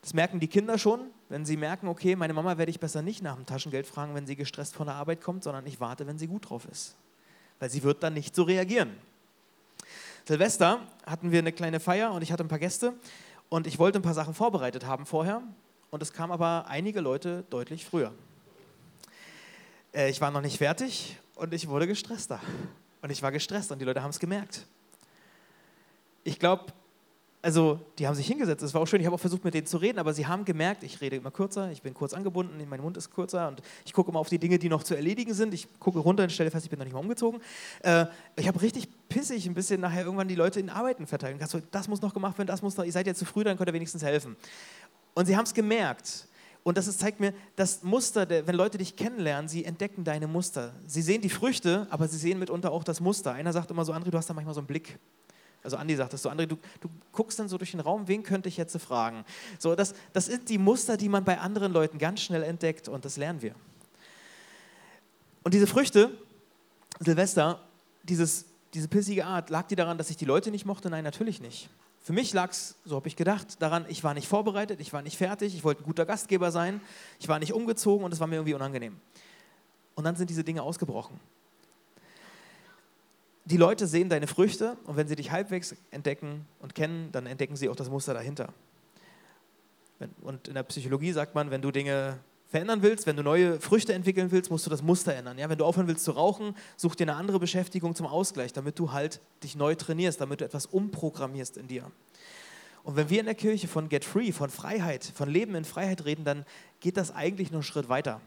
Das 0.02 0.12
merken 0.12 0.40
die 0.40 0.46
Kinder 0.46 0.76
schon, 0.76 1.00
wenn 1.30 1.46
sie 1.46 1.56
merken, 1.56 1.88
okay, 1.88 2.16
meine 2.16 2.34
Mama 2.34 2.58
werde 2.58 2.70
ich 2.70 2.78
besser 2.78 3.00
nicht 3.00 3.22
nach 3.22 3.36
dem 3.36 3.46
Taschengeld 3.46 3.86
fragen, 3.86 4.14
wenn 4.14 4.26
sie 4.26 4.36
gestresst 4.36 4.76
von 4.76 4.86
der 4.86 4.96
Arbeit 4.96 5.22
kommt, 5.22 5.42
sondern 5.42 5.66
ich 5.66 5.80
warte, 5.80 6.06
wenn 6.06 6.18
sie 6.18 6.26
gut 6.26 6.50
drauf 6.50 6.68
ist. 6.70 6.96
Weil 7.58 7.70
sie 7.70 7.82
wird 7.82 8.02
dann 8.02 8.12
nicht 8.12 8.34
so 8.34 8.42
reagieren. 8.42 8.90
Silvester 10.26 10.80
hatten 11.06 11.32
wir 11.32 11.38
eine 11.38 11.52
kleine 11.52 11.80
Feier 11.80 12.12
und 12.12 12.20
ich 12.20 12.30
hatte 12.30 12.44
ein 12.44 12.48
paar 12.48 12.58
Gäste 12.58 12.92
und 13.48 13.66
ich 13.66 13.78
wollte 13.78 13.98
ein 13.98 14.02
paar 14.02 14.12
Sachen 14.12 14.34
vorbereitet 14.34 14.84
haben 14.84 15.06
vorher 15.06 15.42
und 15.90 16.02
es 16.02 16.12
kamen 16.12 16.32
aber 16.32 16.66
einige 16.68 17.00
Leute 17.00 17.44
deutlich 17.48 17.86
früher. 17.86 18.12
Äh, 19.96 20.10
ich 20.10 20.20
war 20.20 20.30
noch 20.30 20.42
nicht 20.42 20.58
fertig 20.58 21.16
und 21.34 21.52
ich 21.54 21.66
wurde 21.68 21.86
gestresster. 21.86 22.40
Und 23.02 23.10
ich 23.10 23.22
war 23.22 23.32
gestresst 23.32 23.72
und 23.72 23.80
die 23.80 23.84
Leute 23.84 24.02
haben 24.02 24.10
es 24.10 24.20
gemerkt. 24.20 24.66
Ich 26.22 26.38
glaube, 26.38 26.66
also 27.40 27.78
die 27.98 28.08
haben 28.08 28.16
sich 28.16 28.26
hingesetzt, 28.26 28.62
es 28.64 28.74
war 28.74 28.80
auch 28.80 28.86
schön, 28.86 29.00
ich 29.00 29.06
habe 29.06 29.14
auch 29.14 29.20
versucht 29.20 29.44
mit 29.44 29.54
denen 29.54 29.68
zu 29.68 29.76
reden, 29.76 30.00
aber 30.00 30.12
sie 30.12 30.26
haben 30.26 30.44
gemerkt, 30.44 30.82
ich 30.82 31.00
rede 31.00 31.14
immer 31.14 31.30
kürzer, 31.30 31.70
ich 31.70 31.80
bin 31.80 31.94
kurz 31.94 32.12
angebunden, 32.12 32.60
mein 32.68 32.80
Mund 32.80 32.96
ist 32.96 33.12
kürzer 33.12 33.46
und 33.46 33.62
ich 33.84 33.92
gucke 33.92 34.10
immer 34.10 34.18
auf 34.18 34.28
die 34.28 34.40
Dinge, 34.40 34.58
die 34.58 34.68
noch 34.68 34.82
zu 34.82 34.96
erledigen 34.96 35.32
sind. 35.32 35.54
Ich 35.54 35.68
gucke 35.78 36.00
runter 36.00 36.24
und 36.24 36.32
stelle 36.32 36.50
fest, 36.50 36.64
ich 36.64 36.70
bin 36.70 36.80
noch 36.80 36.84
nicht 36.84 36.94
mal 36.94 37.00
umgezogen. 37.00 37.40
Äh, 37.82 38.06
ich 38.34 38.48
habe 38.48 38.60
richtig 38.60 38.88
pissig 39.08 39.46
ein 39.46 39.54
bisschen 39.54 39.80
nachher 39.80 40.02
irgendwann 40.02 40.26
die 40.26 40.34
Leute 40.34 40.58
in 40.58 40.68
Arbeiten 40.68 41.06
verteilen. 41.06 41.38
Das 41.70 41.88
muss 41.88 42.02
noch 42.02 42.12
gemacht 42.12 42.36
werden, 42.36 42.48
das 42.48 42.62
muss 42.62 42.76
noch, 42.76 42.84
ihr 42.84 42.92
seid 42.92 43.06
ja 43.06 43.14
zu 43.14 43.24
früh, 43.24 43.44
dann 43.44 43.56
könnt 43.56 43.68
ihr 43.68 43.74
wenigstens 43.74 44.02
helfen. 44.02 44.34
Und 45.14 45.26
sie 45.26 45.36
haben 45.36 45.44
es 45.44 45.54
gemerkt. 45.54 46.26
Und 46.66 46.76
das 46.76 46.88
ist, 46.88 46.98
zeigt 46.98 47.20
mir 47.20 47.32
das 47.54 47.84
Muster, 47.84 48.26
der, 48.26 48.48
wenn 48.48 48.56
Leute 48.56 48.76
dich 48.76 48.96
kennenlernen, 48.96 49.48
sie 49.48 49.64
entdecken 49.64 50.02
deine 50.02 50.26
Muster. 50.26 50.74
Sie 50.84 51.00
sehen 51.00 51.22
die 51.22 51.30
Früchte, 51.30 51.86
aber 51.90 52.08
sie 52.08 52.18
sehen 52.18 52.40
mitunter 52.40 52.72
auch 52.72 52.82
das 52.82 52.98
Muster. 52.98 53.32
Einer 53.32 53.52
sagt 53.52 53.70
immer 53.70 53.84
so, 53.84 53.92
André, 53.92 54.10
du 54.10 54.18
hast 54.18 54.28
da 54.28 54.34
manchmal 54.34 54.52
so 54.52 54.58
einen 54.58 54.66
Blick. 54.66 54.98
Also 55.62 55.76
Andi 55.76 55.94
sagt 55.94 56.12
das 56.12 56.22
so, 56.22 56.28
André, 56.28 56.46
du, 56.46 56.56
du 56.80 56.90
guckst 57.12 57.38
dann 57.38 57.48
so 57.48 57.56
durch 57.56 57.70
den 57.70 57.78
Raum, 57.78 58.08
wen 58.08 58.24
könnte 58.24 58.48
ich 58.48 58.56
jetzt 58.56 58.76
fragen? 58.78 59.24
So, 59.60 59.76
das, 59.76 59.94
das 60.12 60.26
sind 60.26 60.48
die 60.48 60.58
Muster, 60.58 60.96
die 60.96 61.08
man 61.08 61.22
bei 61.22 61.38
anderen 61.38 61.72
Leuten 61.72 61.98
ganz 61.98 62.20
schnell 62.20 62.42
entdeckt 62.42 62.88
und 62.88 63.04
das 63.04 63.16
lernen 63.16 63.42
wir. 63.42 63.54
Und 65.44 65.54
diese 65.54 65.68
Früchte, 65.68 66.10
Silvester, 66.98 67.60
dieses, 68.02 68.44
diese 68.74 68.88
pissige 68.88 69.24
Art, 69.24 69.50
lag 69.50 69.68
die 69.68 69.76
daran, 69.76 69.98
dass 69.98 70.10
ich 70.10 70.16
die 70.16 70.24
Leute 70.24 70.50
nicht 70.50 70.66
mochte? 70.66 70.90
Nein, 70.90 71.04
natürlich 71.04 71.40
nicht. 71.40 71.70
Für 72.06 72.12
mich 72.12 72.32
lag 72.32 72.52
es, 72.52 72.76
so 72.84 72.94
habe 72.94 73.08
ich 73.08 73.16
gedacht, 73.16 73.60
daran, 73.60 73.84
ich 73.88 74.04
war 74.04 74.14
nicht 74.14 74.28
vorbereitet, 74.28 74.78
ich 74.78 74.92
war 74.92 75.02
nicht 75.02 75.18
fertig, 75.18 75.56
ich 75.56 75.64
wollte 75.64 75.82
ein 75.82 75.86
guter 75.86 76.06
Gastgeber 76.06 76.52
sein, 76.52 76.80
ich 77.18 77.26
war 77.26 77.40
nicht 77.40 77.52
umgezogen 77.52 78.04
und 78.04 78.12
es 78.12 78.20
war 78.20 78.28
mir 78.28 78.36
irgendwie 78.36 78.54
unangenehm. 78.54 79.00
Und 79.96 80.04
dann 80.04 80.14
sind 80.14 80.30
diese 80.30 80.44
Dinge 80.44 80.62
ausgebrochen. 80.62 81.18
Die 83.46 83.56
Leute 83.56 83.88
sehen 83.88 84.08
deine 84.08 84.28
Früchte 84.28 84.76
und 84.84 84.96
wenn 84.96 85.08
sie 85.08 85.16
dich 85.16 85.32
halbwegs 85.32 85.74
entdecken 85.90 86.46
und 86.60 86.76
kennen, 86.76 87.10
dann 87.10 87.26
entdecken 87.26 87.56
sie 87.56 87.68
auch 87.68 87.74
das 87.74 87.90
Muster 87.90 88.14
dahinter. 88.14 88.54
Und 90.22 90.46
in 90.46 90.54
der 90.54 90.62
Psychologie 90.62 91.10
sagt 91.10 91.34
man, 91.34 91.50
wenn 91.50 91.60
du 91.60 91.72
Dinge 91.72 92.20
verändern 92.48 92.82
willst, 92.82 93.06
wenn 93.06 93.16
du 93.16 93.22
neue 93.22 93.60
Früchte 93.60 93.92
entwickeln 93.92 94.30
willst, 94.30 94.50
musst 94.50 94.66
du 94.66 94.70
das 94.70 94.82
Muster 94.82 95.14
ändern. 95.14 95.38
Ja, 95.38 95.48
wenn 95.48 95.58
du 95.58 95.64
aufhören 95.64 95.88
willst 95.88 96.04
zu 96.04 96.12
rauchen, 96.12 96.54
such 96.76 96.94
dir 96.94 97.04
eine 97.04 97.16
andere 97.16 97.38
Beschäftigung 97.38 97.94
zum 97.94 98.06
Ausgleich, 98.06 98.52
damit 98.52 98.78
du 98.78 98.92
halt 98.92 99.20
dich 99.42 99.56
neu 99.56 99.74
trainierst, 99.74 100.20
damit 100.20 100.40
du 100.40 100.44
etwas 100.44 100.66
umprogrammierst 100.66 101.56
in 101.56 101.66
dir. 101.66 101.90
Und 102.84 102.94
wenn 102.94 103.10
wir 103.10 103.18
in 103.18 103.26
der 103.26 103.34
Kirche 103.34 103.66
von 103.66 103.88
Get 103.88 104.04
Free, 104.04 104.30
von 104.30 104.48
Freiheit, 104.48 105.04
von 105.04 105.28
Leben 105.28 105.56
in 105.56 105.64
Freiheit 105.64 106.04
reden, 106.04 106.24
dann 106.24 106.44
geht 106.78 106.96
das 106.96 107.10
eigentlich 107.10 107.50
noch 107.50 107.56
einen 107.56 107.62
Schritt 107.64 107.88
weiter. 107.88 108.20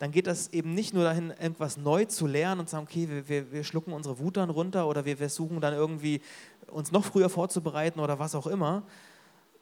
Dann 0.00 0.10
geht 0.10 0.26
das 0.26 0.48
eben 0.48 0.74
nicht 0.74 0.94
nur 0.94 1.04
dahin, 1.04 1.30
irgendwas 1.30 1.76
neu 1.76 2.06
zu 2.06 2.26
lernen 2.26 2.60
und 2.60 2.68
zu 2.68 2.72
sagen, 2.72 2.86
okay, 2.88 3.08
wir, 3.08 3.28
wir, 3.28 3.52
wir 3.52 3.64
schlucken 3.64 3.92
unsere 3.92 4.18
Wut 4.18 4.36
dann 4.36 4.50
runter 4.50 4.88
oder 4.88 5.04
wir 5.04 5.16
versuchen 5.16 5.60
dann 5.60 5.74
irgendwie 5.74 6.20
uns 6.66 6.90
noch 6.90 7.04
früher 7.04 7.28
vorzubereiten 7.28 8.00
oder 8.00 8.18
was 8.18 8.34
auch 8.34 8.46
immer, 8.46 8.82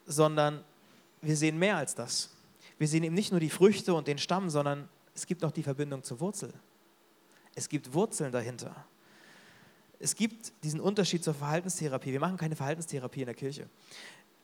sondern 0.07 0.65
wir 1.21 1.37
sehen 1.37 1.59
mehr 1.59 1.77
als 1.77 1.95
das 1.95 2.31
wir 2.79 2.89
sehen 2.89 3.05
eben 3.05 3.15
nicht 3.15 3.31
nur 3.31 3.41
die 3.41 3.51
Früchte 3.51 3.95
und 3.95 4.07
den 4.07 4.19
Stamm, 4.19 4.51
sondern 4.51 4.89
es 5.15 5.27
gibt 5.27 5.43
noch 5.43 5.51
die 5.51 5.63
Verbindung 5.63 6.03
zur 6.03 6.21
Wurzel. 6.21 6.53
Es 7.55 7.69
gibt 7.69 7.93
Wurzeln 7.93 8.31
dahinter. 8.31 8.85
Es 9.99 10.15
gibt 10.15 10.53
diesen 10.63 10.81
Unterschied 10.81 11.25
zur 11.25 11.35
Verhaltenstherapie. 11.35 12.13
Wir 12.13 12.21
machen 12.21 12.37
keine 12.37 12.55
Verhaltenstherapie 12.55 13.21
in 13.21 13.27
der 13.27 13.35
Kirche. 13.35 13.69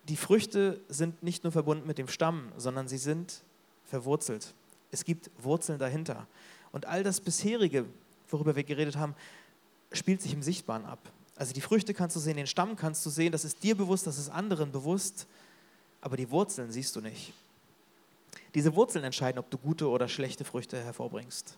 Die 0.08 0.16
Früchte 0.16 0.80
sind 0.88 1.22
nicht 1.22 1.44
nur 1.44 1.52
verbunden 1.52 1.86
mit 1.86 1.96
dem 1.96 2.08
Stamm, 2.08 2.52
sondern 2.56 2.88
sie 2.88 2.98
sind 2.98 3.42
verwurzelt. 3.84 4.52
Es 4.90 5.04
gibt 5.04 5.30
Wurzeln 5.38 5.78
dahinter. 5.78 6.26
Und 6.72 6.86
all 6.86 7.04
das 7.04 7.20
bisherige, 7.20 7.86
worüber 8.28 8.56
wir 8.56 8.64
geredet 8.64 8.96
haben, 8.96 9.14
spielt 9.92 10.20
sich 10.20 10.32
im 10.32 10.42
Sichtbaren 10.42 10.84
ab. 10.84 10.98
Also 11.36 11.52
die 11.52 11.60
Früchte 11.60 11.94
kannst 11.94 12.16
du 12.16 12.20
sehen, 12.20 12.36
den 12.36 12.46
Stamm 12.46 12.76
kannst 12.76 13.04
du 13.06 13.10
sehen, 13.10 13.32
das 13.32 13.44
ist 13.44 13.62
dir 13.62 13.76
bewusst, 13.76 14.06
das 14.06 14.18
ist 14.18 14.28
anderen 14.28 14.72
bewusst, 14.72 15.26
aber 16.00 16.16
die 16.16 16.30
Wurzeln 16.30 16.70
siehst 16.70 16.94
du 16.96 17.00
nicht. 17.00 17.32
Diese 18.54 18.74
Wurzeln 18.74 19.04
entscheiden, 19.04 19.38
ob 19.38 19.50
du 19.50 19.58
gute 19.58 19.88
oder 19.88 20.08
schlechte 20.08 20.44
Früchte 20.44 20.82
hervorbringst. 20.82 21.56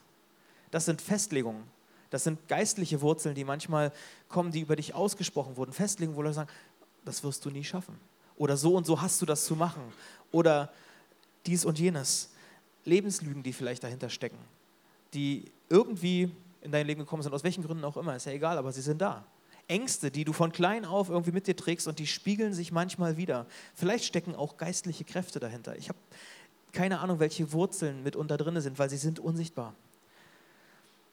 Das 0.71 0.87
sind 0.87 1.03
Festlegungen. 1.03 1.65
Das 2.11 2.25
sind 2.25 2.49
geistliche 2.49 3.01
Wurzeln, 3.01 3.35
die 3.35 3.45
manchmal 3.45 3.93
kommen, 4.29 4.53
die 4.53 4.61
über 4.61 4.77
dich 4.77 4.95
ausgesprochen 4.95 5.57
wurden. 5.57 5.73
Festlegungen, 5.73 6.17
wo 6.17 6.23
Leute 6.23 6.35
sagen, 6.35 6.51
das 7.05 7.23
wirst 7.25 7.45
du 7.45 7.51
nie 7.51 7.65
schaffen. 7.65 7.99
Oder 8.37 8.57
so 8.57 8.75
und 8.75 8.87
so 8.87 9.01
hast 9.01 9.21
du 9.21 9.27
das 9.27 9.45
zu 9.45 9.57
machen. 9.57 9.83
Oder 10.31 10.73
dies 11.47 11.65
und 11.65 11.79
jenes. 11.79 12.31
Lebenslügen, 12.85 13.43
die 13.43 13.53
vielleicht 13.53 13.83
dahinter 13.83 14.09
stecken, 14.09 14.39
die 15.13 15.51
irgendwie 15.69 16.31
in 16.61 16.71
dein 16.71 16.87
Leben 16.87 17.01
gekommen 17.01 17.23
sind, 17.23 17.35
aus 17.35 17.45
welchen 17.45 17.65
Gründen 17.65 17.85
auch 17.85 17.97
immer, 17.97 18.15
ist 18.15 18.27
ja 18.27 18.33
egal, 18.33 18.59
aber 18.59 18.73
sie 18.73 18.83
sind 18.83 19.01
da. 19.01 19.27
Ängste, 19.69 20.13
die 20.13 20.25
du 20.25 20.33
von 20.33 20.53
klein 20.53 20.85
auf 20.85 21.09
irgendwie 21.09 21.33
mit 21.33 21.49
dir 21.49 21.57
trägst 21.57 21.89
und 21.89 21.99
die 21.99 22.07
spiegeln 22.07 22.55
sich 22.55 22.71
manchmal 22.71 23.17
wieder. 23.17 23.47
Vielleicht 23.75 24.05
stecken 24.05 24.37
auch 24.37 24.57
geistliche 24.57 25.05
Kräfte 25.05 25.41
dahinter. 25.41 25.77
Ich 25.77 25.89
habe 25.89 25.99
keine 26.77 27.01
Ahnung, 27.01 27.19
welche 27.19 27.53
Wurzeln 27.53 28.03
mitunter 28.03 28.37
drin 28.37 28.61
sind, 28.61 28.79
weil 28.79 28.91
sie 28.91 28.99
sind 28.99 29.19
unsichtbar. 29.19 29.75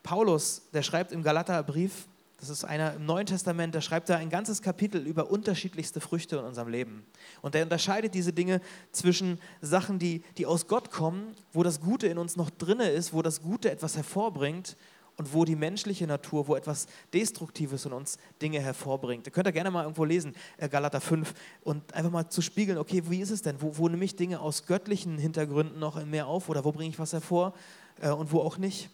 Paulus, 0.04 0.64
der 0.74 0.84
schreibt 0.84 1.14
im 1.14 1.24
Galaterbrief, 1.24 2.06
das 2.38 2.50
ist 2.50 2.66
einer 2.66 2.96
im 2.96 3.06
Neuen 3.06 3.26
Testament, 3.26 3.74
da 3.74 3.80
schreibt 3.80 4.10
er 4.10 4.18
ein 4.18 4.30
ganzes 4.30 4.62
Kapitel 4.62 5.08
über 5.08 5.32
unterschiedlichste 5.32 6.02
Früchte 6.02 6.36
in 6.36 6.44
unserem 6.44 6.68
Leben. 6.68 7.06
Und 7.42 7.56
er 7.56 7.64
unterscheidet 7.64 8.14
diese 8.14 8.34
Dinge 8.34 8.60
zwischen 8.92 9.40
Sachen, 9.62 9.98
die, 9.98 10.24
die 10.38 10.46
aus 10.46 10.68
Gott 10.68 10.92
kommen, 10.92 11.34
wo 11.54 11.64
das 11.64 11.80
Gute 11.80 12.08
in 12.08 12.18
uns 12.18 12.36
noch 12.36 12.50
drinne 12.50 12.90
ist, 12.90 13.14
wo 13.14 13.22
das 13.22 13.42
Gute 13.42 13.72
etwas 13.72 13.96
hervorbringt 13.96 14.76
und 15.18 15.34
wo 15.34 15.46
die 15.46 15.56
menschliche 15.56 16.08
Natur, 16.08 16.48
wo 16.48 16.56
etwas 16.56 16.88
Destruktives 17.14 17.86
in 17.86 17.94
uns 17.94 18.18
Dinge 18.42 18.60
hervorbringt. 18.60 19.28
Ihr 19.28 19.32
könnt 19.32 19.48
ihr 19.48 19.52
gerne 19.52 19.72
mal 19.72 19.84
irgendwo 19.84 20.06
lesen, 20.06 20.36
äh, 20.58 20.68
Galater 20.68 21.02
5, 21.02 21.34
und 21.64 21.94
einfach 21.94 22.12
mal 22.12 22.30
zu 22.30 22.42
spiegeln, 22.42 22.78
okay, 22.78 23.04
wie 23.10 23.20
ist 23.20 23.30
es 23.30 23.42
denn? 23.42 23.62
Wo, 23.62 23.78
wo 23.78 23.88
nehme 23.88 24.06
ich 24.06 24.16
Dinge 24.16 24.40
aus 24.40 24.66
göttlichen 24.66 25.18
Hintergründen 25.18 25.80
noch 25.80 25.98
in 25.98 26.10
mir 26.10 26.28
auf 26.28 26.50
oder 26.50 26.66
wo 26.66 26.72
bringe 26.72 26.90
ich 26.90 27.00
was 27.00 27.14
hervor 27.14 27.54
äh, 28.02 28.10
und 28.10 28.32
wo 28.32 28.40
auch 28.40 28.58
nicht? 28.58 28.90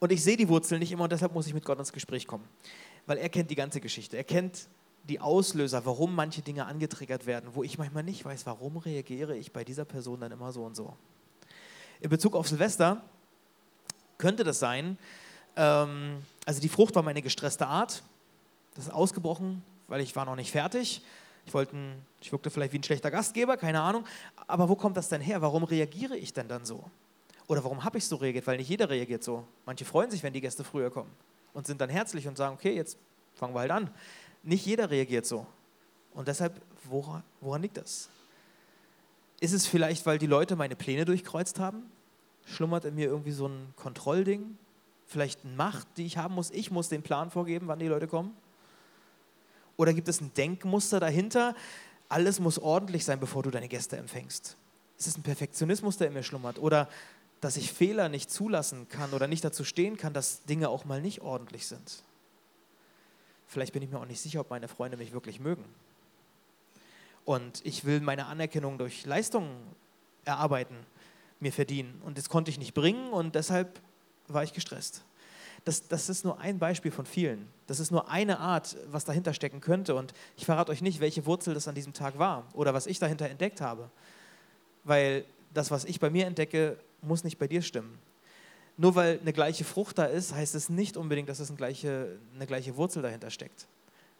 Und 0.00 0.12
ich 0.12 0.22
sehe 0.22 0.36
die 0.36 0.48
Wurzeln 0.48 0.80
nicht 0.80 0.92
immer 0.92 1.04
und 1.04 1.12
deshalb 1.12 1.32
muss 1.32 1.46
ich 1.46 1.54
mit 1.54 1.64
Gott 1.64 1.78
ins 1.78 1.92
Gespräch 1.92 2.26
kommen. 2.26 2.44
Weil 3.06 3.18
er 3.18 3.28
kennt 3.28 3.50
die 3.50 3.54
ganze 3.54 3.80
Geschichte. 3.80 4.16
Er 4.16 4.24
kennt 4.24 4.68
die 5.04 5.20
Auslöser, 5.20 5.84
warum 5.86 6.14
manche 6.14 6.42
Dinge 6.42 6.66
angetriggert 6.66 7.26
werden, 7.26 7.50
wo 7.52 7.62
ich 7.62 7.78
manchmal 7.78 8.02
nicht 8.02 8.24
weiß, 8.24 8.46
warum 8.46 8.78
reagiere 8.78 9.36
ich 9.36 9.52
bei 9.52 9.64
dieser 9.64 9.84
Person 9.84 10.20
dann 10.20 10.32
immer 10.32 10.52
so 10.52 10.64
und 10.64 10.74
so. 10.74 10.96
In 12.00 12.10
Bezug 12.10 12.34
auf 12.34 12.48
Silvester 12.48 13.02
könnte 14.18 14.44
das 14.44 14.58
sein, 14.58 14.98
ähm, 15.56 16.22
also 16.46 16.60
die 16.60 16.68
Frucht 16.68 16.94
war 16.94 17.02
meine 17.02 17.22
gestresste 17.22 17.66
Art. 17.66 18.02
Das 18.74 18.86
ist 18.86 18.92
ausgebrochen, 18.92 19.62
weil 19.88 20.00
ich 20.00 20.14
war 20.16 20.24
noch 20.24 20.36
nicht 20.36 20.50
fertig. 20.50 21.02
Ich, 21.46 21.54
wollte, 21.54 21.76
ich 22.20 22.32
wirkte 22.32 22.50
vielleicht 22.50 22.72
wie 22.72 22.78
ein 22.78 22.82
schlechter 22.82 23.10
Gastgeber, 23.10 23.56
keine 23.56 23.80
Ahnung. 23.80 24.04
Aber 24.46 24.68
wo 24.68 24.76
kommt 24.76 24.96
das 24.96 25.08
denn 25.08 25.20
her? 25.20 25.42
Warum 25.42 25.64
reagiere 25.64 26.16
ich 26.16 26.32
denn 26.32 26.48
dann 26.48 26.64
so? 26.64 26.84
Oder 27.46 27.62
warum 27.62 27.84
habe 27.84 27.98
ich 27.98 28.06
so 28.06 28.16
reagiert? 28.16 28.46
Weil 28.46 28.56
nicht 28.56 28.68
jeder 28.68 28.88
reagiert 28.88 29.22
so. 29.22 29.44
Manche 29.66 29.84
freuen 29.84 30.10
sich, 30.10 30.22
wenn 30.22 30.32
die 30.32 30.40
Gäste 30.40 30.64
früher 30.64 30.90
kommen 30.90 31.10
und 31.52 31.66
sind 31.66 31.80
dann 31.80 31.90
herzlich 31.90 32.26
und 32.26 32.36
sagen, 32.36 32.54
okay, 32.54 32.74
jetzt 32.74 32.98
fangen 33.34 33.54
wir 33.54 33.60
halt 33.60 33.70
an. 33.70 33.90
Nicht 34.42 34.64
jeder 34.64 34.90
reagiert 34.90 35.26
so. 35.26 35.46
Und 36.14 36.28
deshalb, 36.28 36.60
woran, 36.84 37.22
woran 37.40 37.62
liegt 37.62 37.76
das? 37.76 38.08
Ist 39.40 39.52
es 39.52 39.66
vielleicht, 39.66 40.06
weil 40.06 40.18
die 40.18 40.26
Leute 40.26 40.56
meine 40.56 40.76
Pläne 40.76 41.04
durchkreuzt 41.04 41.58
haben? 41.58 41.90
Schlummert 42.44 42.84
in 42.84 42.94
mir 42.94 43.06
irgendwie 43.06 43.32
so 43.32 43.48
ein 43.48 43.72
Kontrollding? 43.76 44.58
Vielleicht 45.06 45.44
eine 45.44 45.54
Macht, 45.54 45.86
die 45.96 46.06
ich 46.06 46.16
haben 46.16 46.34
muss? 46.34 46.50
Ich 46.50 46.70
muss 46.70 46.88
den 46.88 47.02
Plan 47.02 47.30
vorgeben, 47.30 47.68
wann 47.68 47.78
die 47.78 47.88
Leute 47.88 48.06
kommen? 48.06 48.36
Oder 49.76 49.92
gibt 49.92 50.08
es 50.08 50.20
ein 50.20 50.32
Denkmuster 50.34 51.00
dahinter? 51.00 51.54
Alles 52.08 52.38
muss 52.40 52.58
ordentlich 52.58 53.04
sein, 53.04 53.18
bevor 53.20 53.42
du 53.42 53.50
deine 53.50 53.68
Gäste 53.68 53.96
empfängst. 53.96 54.56
Ist 54.98 55.06
es 55.06 55.18
ein 55.18 55.22
Perfektionismus, 55.22 55.96
der 55.96 56.08
in 56.08 56.12
mir 56.14 56.22
schlummert? 56.22 56.58
Oder 56.58 56.88
dass 57.40 57.56
ich 57.58 57.72
Fehler 57.72 58.08
nicht 58.08 58.30
zulassen 58.30 58.88
kann 58.88 59.12
oder 59.12 59.26
nicht 59.26 59.44
dazu 59.44 59.64
stehen 59.64 59.98
kann, 59.98 60.14
dass 60.14 60.44
Dinge 60.44 60.70
auch 60.70 60.86
mal 60.86 61.02
nicht 61.02 61.20
ordentlich 61.20 61.66
sind. 61.66 62.02
Vielleicht 63.46 63.72
bin 63.74 63.82
ich 63.82 63.90
mir 63.90 63.98
auch 63.98 64.06
nicht 64.06 64.20
sicher, 64.20 64.40
ob 64.40 64.48
meine 64.48 64.66
Freunde 64.66 64.96
mich 64.96 65.12
wirklich 65.12 65.40
mögen. 65.40 65.64
Und 67.26 67.64
ich 67.64 67.84
will 67.84 68.00
meine 68.00 68.26
Anerkennung 68.26 68.78
durch 68.78 69.04
Leistungen 69.04 69.54
erarbeiten, 70.24 70.74
mir 71.44 71.52
verdienen. 71.52 72.00
Und 72.04 72.18
das 72.18 72.28
konnte 72.28 72.50
ich 72.50 72.58
nicht 72.58 72.74
bringen 72.74 73.12
und 73.12 73.36
deshalb 73.36 73.80
war 74.26 74.42
ich 74.42 74.52
gestresst. 74.52 75.02
Das, 75.64 75.86
das 75.88 76.08
ist 76.08 76.24
nur 76.24 76.40
ein 76.40 76.58
Beispiel 76.58 76.90
von 76.90 77.06
vielen. 77.06 77.48
Das 77.66 77.80
ist 77.80 77.90
nur 77.90 78.10
eine 78.10 78.38
Art, 78.40 78.76
was 78.90 79.04
dahinter 79.04 79.32
stecken 79.32 79.60
könnte. 79.60 79.94
Und 79.94 80.12
ich 80.36 80.44
verrate 80.44 80.72
euch 80.72 80.82
nicht, 80.82 81.00
welche 81.00 81.24
Wurzel 81.24 81.54
das 81.54 81.68
an 81.68 81.74
diesem 81.74 81.92
Tag 81.92 82.18
war 82.18 82.46
oder 82.52 82.74
was 82.74 82.86
ich 82.86 82.98
dahinter 82.98 83.30
entdeckt 83.30 83.60
habe. 83.60 83.88
Weil 84.82 85.24
das, 85.54 85.70
was 85.70 85.84
ich 85.84 86.00
bei 86.00 86.10
mir 86.10 86.26
entdecke, 86.26 86.76
muss 87.00 87.24
nicht 87.24 87.38
bei 87.38 87.46
dir 87.46 87.62
stimmen. 87.62 87.98
Nur 88.76 88.94
weil 88.94 89.20
eine 89.20 89.32
gleiche 89.32 89.64
Frucht 89.64 89.98
da 89.98 90.04
ist, 90.04 90.34
heißt 90.34 90.54
es 90.54 90.68
nicht 90.68 90.96
unbedingt, 90.96 91.28
dass 91.28 91.38
es 91.38 91.48
eine 91.48 91.56
gleiche, 91.56 92.18
eine 92.34 92.46
gleiche 92.46 92.76
Wurzel 92.76 93.02
dahinter 93.02 93.30
steckt. 93.30 93.66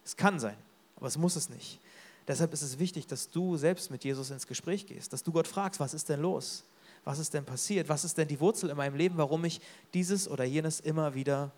Es 0.04 0.16
kann 0.16 0.38
sein, 0.38 0.56
aber 0.96 1.08
es 1.08 1.18
muss 1.18 1.36
es 1.36 1.48
nicht. 1.48 1.80
Deshalb 2.26 2.52
ist 2.52 2.62
es 2.62 2.78
wichtig, 2.78 3.06
dass 3.06 3.28
du 3.28 3.56
selbst 3.56 3.90
mit 3.90 4.04
Jesus 4.04 4.30
ins 4.30 4.46
Gespräch 4.46 4.86
gehst, 4.86 5.12
dass 5.12 5.22
du 5.22 5.32
Gott 5.32 5.48
fragst, 5.48 5.80
was 5.80 5.92
ist 5.92 6.08
denn 6.08 6.20
los? 6.20 6.64
Was 7.04 7.18
ist 7.18 7.34
denn 7.34 7.44
passiert? 7.44 7.88
Was 7.88 8.04
ist 8.04 8.16
denn 8.16 8.28
die 8.28 8.40
Wurzel 8.40 8.70
in 8.70 8.76
meinem 8.76 8.96
Leben, 8.96 9.16
warum 9.18 9.44
ich 9.44 9.60
dieses 9.92 10.26
oder 10.28 10.44
jenes 10.44 10.80
immer 10.80 11.14
wieder 11.14 11.52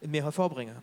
in 0.00 0.10
mir 0.10 0.22
hervorbringe? 0.22 0.82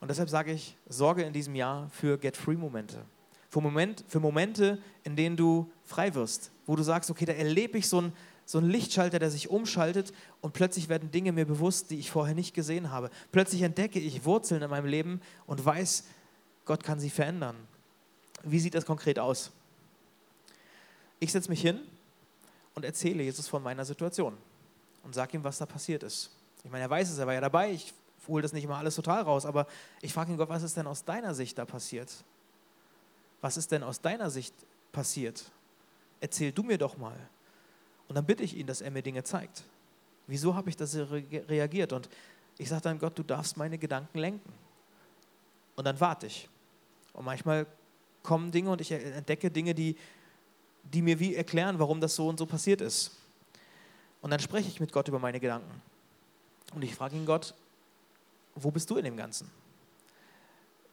Und 0.00 0.08
deshalb 0.08 0.28
sage 0.28 0.52
ich, 0.52 0.76
sorge 0.88 1.22
in 1.22 1.32
diesem 1.32 1.54
Jahr 1.54 1.88
für 1.90 2.18
Get-Free-Momente. 2.18 3.04
Für, 3.48 3.60
Moment, 3.60 4.04
für 4.08 4.18
Momente, 4.18 4.78
in 5.04 5.14
denen 5.14 5.36
du 5.36 5.70
frei 5.84 6.14
wirst, 6.14 6.50
wo 6.66 6.74
du 6.74 6.82
sagst, 6.82 7.10
okay, 7.10 7.24
da 7.24 7.34
erlebe 7.34 7.78
ich 7.78 7.88
so 7.88 8.00
ein, 8.00 8.12
so 8.44 8.58
ein 8.58 8.68
Lichtschalter, 8.68 9.20
der 9.20 9.30
sich 9.30 9.50
umschaltet 9.50 10.12
und 10.40 10.54
plötzlich 10.54 10.88
werden 10.88 11.12
Dinge 11.12 11.30
mir 11.30 11.46
bewusst, 11.46 11.90
die 11.90 11.98
ich 11.98 12.10
vorher 12.10 12.34
nicht 12.34 12.54
gesehen 12.54 12.90
habe. 12.90 13.10
Plötzlich 13.30 13.62
entdecke 13.62 14.00
ich 14.00 14.24
Wurzeln 14.24 14.62
in 14.62 14.70
meinem 14.70 14.86
Leben 14.86 15.20
und 15.46 15.64
weiß, 15.64 16.04
Gott 16.64 16.82
kann 16.82 16.98
sie 16.98 17.10
verändern. 17.10 17.54
Wie 18.42 18.58
sieht 18.58 18.74
das 18.74 18.86
konkret 18.86 19.20
aus? 19.20 19.52
Ich 21.20 21.30
setze 21.30 21.48
mich 21.48 21.60
hin 21.60 21.78
und 22.74 22.84
erzähle 22.84 23.22
Jesus 23.22 23.48
von 23.48 23.62
meiner 23.62 23.84
Situation 23.84 24.36
und 25.02 25.14
sage 25.14 25.36
ihm, 25.36 25.44
was 25.44 25.58
da 25.58 25.66
passiert 25.66 26.02
ist. 26.02 26.30
Ich 26.64 26.70
meine, 26.70 26.84
er 26.84 26.90
weiß 26.90 27.10
es, 27.10 27.18
er 27.18 27.26
war 27.26 27.34
ja 27.34 27.40
dabei, 27.40 27.72
ich 27.72 27.92
hole 28.28 28.42
das 28.42 28.52
nicht 28.52 28.64
immer 28.64 28.76
alles 28.76 28.94
total 28.94 29.22
raus, 29.22 29.44
aber 29.44 29.66
ich 30.00 30.12
frage 30.12 30.32
ihn, 30.32 30.38
Gott, 30.38 30.48
was 30.48 30.62
ist 30.62 30.76
denn 30.76 30.86
aus 30.86 31.04
deiner 31.04 31.34
Sicht 31.34 31.58
da 31.58 31.64
passiert? 31.64 32.10
Was 33.40 33.56
ist 33.56 33.72
denn 33.72 33.82
aus 33.82 34.00
deiner 34.00 34.30
Sicht 34.30 34.54
passiert? 34.92 35.50
Erzähl 36.20 36.52
du 36.52 36.62
mir 36.62 36.78
doch 36.78 36.96
mal. 36.96 37.16
Und 38.08 38.14
dann 38.14 38.24
bitte 38.24 38.44
ich 38.44 38.56
ihn, 38.56 38.66
dass 38.66 38.80
er 38.80 38.90
mir 38.90 39.02
Dinge 39.02 39.24
zeigt. 39.24 39.64
Wieso 40.26 40.54
habe 40.54 40.70
ich 40.70 40.76
das 40.76 40.94
reagiert? 40.94 41.92
Und 41.92 42.08
ich 42.58 42.68
sage 42.68 42.82
dann, 42.82 42.98
Gott, 42.98 43.18
du 43.18 43.22
darfst 43.24 43.56
meine 43.56 43.78
Gedanken 43.78 44.18
lenken. 44.18 44.52
Und 45.74 45.84
dann 45.84 45.98
warte 45.98 46.26
ich. 46.26 46.48
Und 47.12 47.24
manchmal 47.24 47.66
kommen 48.22 48.52
Dinge 48.52 48.70
und 48.70 48.80
ich 48.80 48.92
entdecke 48.92 49.50
Dinge, 49.50 49.74
die, 49.74 49.96
die 50.82 51.02
mir 51.02 51.18
wie 51.18 51.34
erklären, 51.34 51.78
warum 51.78 52.00
das 52.00 52.14
so 52.14 52.28
und 52.28 52.38
so 52.38 52.46
passiert 52.46 52.80
ist. 52.80 53.12
Und 54.20 54.30
dann 54.30 54.40
spreche 54.40 54.68
ich 54.68 54.80
mit 54.80 54.92
Gott 54.92 55.08
über 55.08 55.18
meine 55.18 55.40
Gedanken. 55.40 55.82
Und 56.74 56.82
ich 56.82 56.94
frage 56.94 57.16
ihn, 57.16 57.26
Gott, 57.26 57.54
wo 58.54 58.70
bist 58.70 58.88
du 58.90 58.96
in 58.96 59.04
dem 59.04 59.16
Ganzen? 59.16 59.50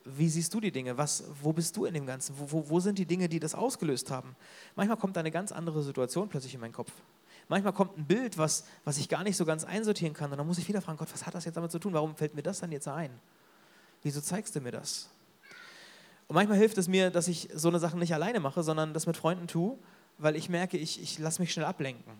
Wie 0.06 0.30
siehst 0.30 0.54
du 0.54 0.60
die 0.60 0.72
Dinge? 0.72 0.98
Was, 0.98 1.24
wo 1.42 1.54
bist 1.54 1.76
du 1.78 1.86
in 1.86 1.94
dem 1.94 2.06
Ganzen? 2.06 2.36
Wo, 2.38 2.52
wo, 2.52 2.70
wo 2.70 2.80
sind 2.80 2.98
die 2.98 3.06
Dinge, 3.06 3.30
die 3.30 3.40
das 3.40 3.54
ausgelöst 3.54 4.10
haben? 4.10 4.36
Manchmal 4.76 4.98
kommt 4.98 5.18
eine 5.18 5.32
ganz 5.32 5.52
andere 5.52 5.84
Situation 5.84 6.30
plötzlich 6.30 6.54
in 6.54 6.62
meinen 6.62 6.74
Kopf. 6.74 6.92
Manchmal 7.48 7.74
kommt 7.74 7.98
ein 7.98 8.06
Bild, 8.06 8.38
was, 8.38 8.66
was 8.86 8.98
ich 8.98 9.10
gar 9.10 9.24
nicht 9.24 9.38
so 9.38 9.46
ganz 9.46 9.64
einsortieren 9.64 10.14
kann. 10.14 10.32
Und 10.32 10.38
dann 10.38 10.48
muss 10.48 10.58
ich 10.58 10.68
wieder 10.68 10.82
fragen, 10.82 10.98
Gott, 10.98 11.12
was 11.12 11.26
hat 11.26 11.36
das 11.36 11.46
jetzt 11.46 11.56
damit 11.56 11.72
zu 11.72 11.80
tun? 11.80 11.94
Warum 11.94 12.16
fällt 12.16 12.36
mir 12.36 12.44
das 12.44 12.60
dann 12.60 12.72
jetzt 12.72 12.88
ein? 12.88 13.12
Wieso 14.02 14.22
zeigst 14.22 14.56
du 14.56 14.62
mir 14.62 14.72
das? 14.72 15.10
Und 16.30 16.36
manchmal 16.36 16.60
hilft 16.60 16.78
es 16.78 16.88
mir, 16.88 17.10
dass 17.10 17.28
ich 17.28 17.50
so 17.56 17.70
eine 17.70 17.80
Sache 17.80 17.98
nicht 17.98 18.14
alleine 18.14 18.40
mache, 18.40 18.62
sondern 18.62 18.94
das 18.94 19.08
mit 19.08 19.18
Freunden 19.18 19.48
tue, 19.48 19.78
weil 20.20 20.36
ich 20.36 20.48
merke, 20.48 20.78
ich, 20.78 21.02
ich 21.02 21.18
lasse 21.18 21.42
mich 21.42 21.52
schnell 21.52 21.66
ablenken 21.66 22.14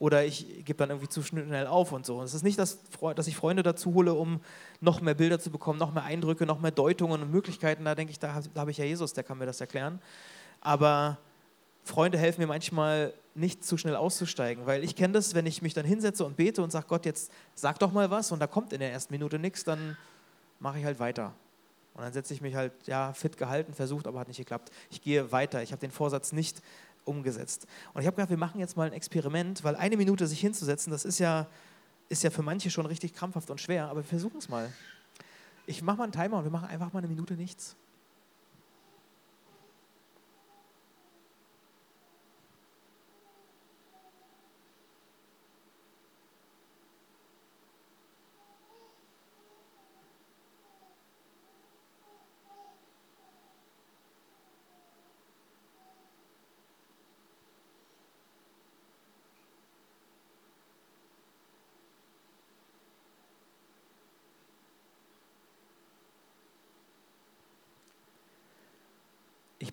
oder 0.00 0.24
ich 0.24 0.64
gebe 0.64 0.74
dann 0.74 0.90
irgendwie 0.90 1.08
zu 1.08 1.22
schnell 1.22 1.68
auf 1.68 1.92
und 1.92 2.04
so. 2.04 2.20
Es 2.20 2.34
ist 2.34 2.42
nicht, 2.42 2.58
dass, 2.58 2.80
dass 3.14 3.28
ich 3.28 3.36
Freunde 3.36 3.62
dazu 3.62 3.94
hole, 3.94 4.12
um 4.12 4.40
noch 4.80 5.00
mehr 5.00 5.14
Bilder 5.14 5.38
zu 5.38 5.50
bekommen, 5.50 5.78
noch 5.78 5.94
mehr 5.94 6.02
Eindrücke, 6.02 6.46
noch 6.46 6.60
mehr 6.60 6.72
Deutungen 6.72 7.22
und 7.22 7.30
Möglichkeiten. 7.30 7.84
Da 7.84 7.94
denke 7.94 8.10
ich, 8.10 8.18
da, 8.18 8.42
da 8.52 8.60
habe 8.60 8.72
ich 8.72 8.78
ja 8.78 8.84
Jesus, 8.84 9.12
der 9.12 9.22
kann 9.22 9.38
mir 9.38 9.46
das 9.46 9.60
erklären. 9.60 10.00
Aber 10.60 11.18
Freunde 11.84 12.18
helfen 12.18 12.40
mir 12.40 12.48
manchmal 12.48 13.14
nicht 13.36 13.64
zu 13.64 13.76
schnell 13.76 13.94
auszusteigen, 13.94 14.66
weil 14.66 14.82
ich 14.82 14.96
kenne 14.96 15.12
das, 15.14 15.32
wenn 15.34 15.46
ich 15.46 15.62
mich 15.62 15.74
dann 15.74 15.86
hinsetze 15.86 16.24
und 16.24 16.36
bete 16.36 16.60
und 16.60 16.72
sage, 16.72 16.86
Gott, 16.88 17.06
jetzt 17.06 17.30
sag 17.54 17.78
doch 17.78 17.92
mal 17.92 18.10
was 18.10 18.32
und 18.32 18.40
da 18.40 18.48
kommt 18.48 18.72
in 18.72 18.80
der 18.80 18.90
ersten 18.90 19.14
Minute 19.14 19.38
nichts, 19.38 19.62
dann 19.62 19.96
mache 20.58 20.80
ich 20.80 20.84
halt 20.84 20.98
weiter. 20.98 21.34
Und 21.94 22.02
dann 22.02 22.12
setze 22.12 22.34
ich 22.34 22.40
mich 22.40 22.54
halt, 22.54 22.72
ja, 22.86 23.12
fit 23.12 23.36
gehalten, 23.36 23.72
versucht, 23.72 24.06
aber 24.06 24.20
hat 24.20 24.28
nicht 24.28 24.38
geklappt. 24.38 24.70
Ich 24.90 25.00
gehe 25.00 25.30
weiter. 25.32 25.62
Ich 25.62 25.70
habe 25.72 25.80
den 25.80 25.92
Vorsatz 25.92 26.32
nicht 26.32 26.60
umgesetzt. 27.04 27.66
Und 27.92 28.00
ich 28.00 28.06
habe 28.06 28.16
gedacht, 28.16 28.30
wir 28.30 28.36
machen 28.36 28.60
jetzt 28.60 28.76
mal 28.76 28.86
ein 28.86 28.92
Experiment, 28.92 29.62
weil 29.64 29.76
eine 29.76 29.96
Minute 29.96 30.26
sich 30.26 30.40
hinzusetzen, 30.40 30.90
das 30.90 31.04
ist 31.04 31.18
ja, 31.18 31.46
ist 32.08 32.22
ja 32.22 32.30
für 32.30 32.42
manche 32.42 32.70
schon 32.70 32.86
richtig 32.86 33.14
krampfhaft 33.14 33.50
und 33.50 33.60
schwer, 33.60 33.88
aber 33.88 34.00
wir 34.00 34.08
versuchen 34.08 34.38
es 34.38 34.48
mal. 34.48 34.72
Ich 35.66 35.82
mache 35.82 35.98
mal 35.98 36.04
einen 36.04 36.12
Timer 36.12 36.38
und 36.38 36.44
wir 36.44 36.50
machen 36.50 36.68
einfach 36.68 36.92
mal 36.92 36.98
eine 36.98 37.08
Minute 37.08 37.34
nichts. 37.34 37.76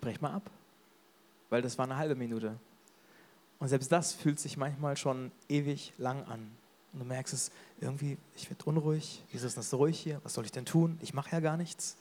Ich 0.02 0.04
breche 0.04 0.22
mal 0.22 0.34
ab, 0.34 0.50
weil 1.52 1.62
das 1.62 1.78
war 1.78 1.86
eine 1.86 1.96
halbe 1.96 2.16
Minute. 2.16 2.58
Und 3.60 3.68
selbst 3.68 3.92
das 3.92 4.14
fühlt 4.14 4.40
sich 4.40 4.58
manchmal 4.58 4.98
schon 4.98 5.32
ewig 5.48 5.94
lang 6.00 6.24
an. 6.24 6.50
Und 6.92 7.02
du 7.02 7.06
merkst 7.06 7.36
es 7.36 7.52
irgendwie, 7.80 8.18
ich 8.36 8.50
werde 8.50 8.66
unruhig. 8.66 9.24
Wieso 9.32 9.46
ist 9.46 9.58
das 9.58 9.70
so 9.70 9.78
ruhig 9.78 10.00
hier? 10.00 10.20
Was 10.24 10.34
soll 10.34 10.46
ich 10.46 10.52
denn 10.52 10.66
tun? 10.66 10.98
Ich 11.04 11.14
mache 11.14 11.32
ja 11.32 11.40
gar 11.40 11.56
nichts. 11.56 11.98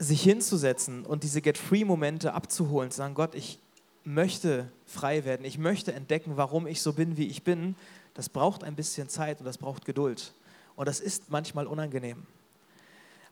Sich 0.00 0.20
hinzusetzen 0.20 1.06
und 1.06 1.22
diese 1.22 1.40
Get-Free-Momente 1.40 2.34
abzuholen, 2.34 2.90
zu 2.90 2.96
sagen, 2.96 3.14
Gott, 3.14 3.36
ich 3.36 3.60
möchte 4.02 4.68
frei 4.86 5.24
werden, 5.24 5.44
ich 5.44 5.56
möchte 5.56 5.92
entdecken, 5.92 6.36
warum 6.36 6.66
ich 6.66 6.82
so 6.82 6.94
bin, 6.94 7.16
wie 7.16 7.28
ich 7.28 7.44
bin, 7.44 7.76
das 8.14 8.28
braucht 8.28 8.64
ein 8.64 8.74
bisschen 8.74 9.08
Zeit 9.08 9.38
und 9.38 9.44
das 9.44 9.58
braucht 9.58 9.84
Geduld. 9.84 10.32
Und 10.74 10.88
das 10.88 10.98
ist 10.98 11.30
manchmal 11.30 11.68
unangenehm. 11.68 12.26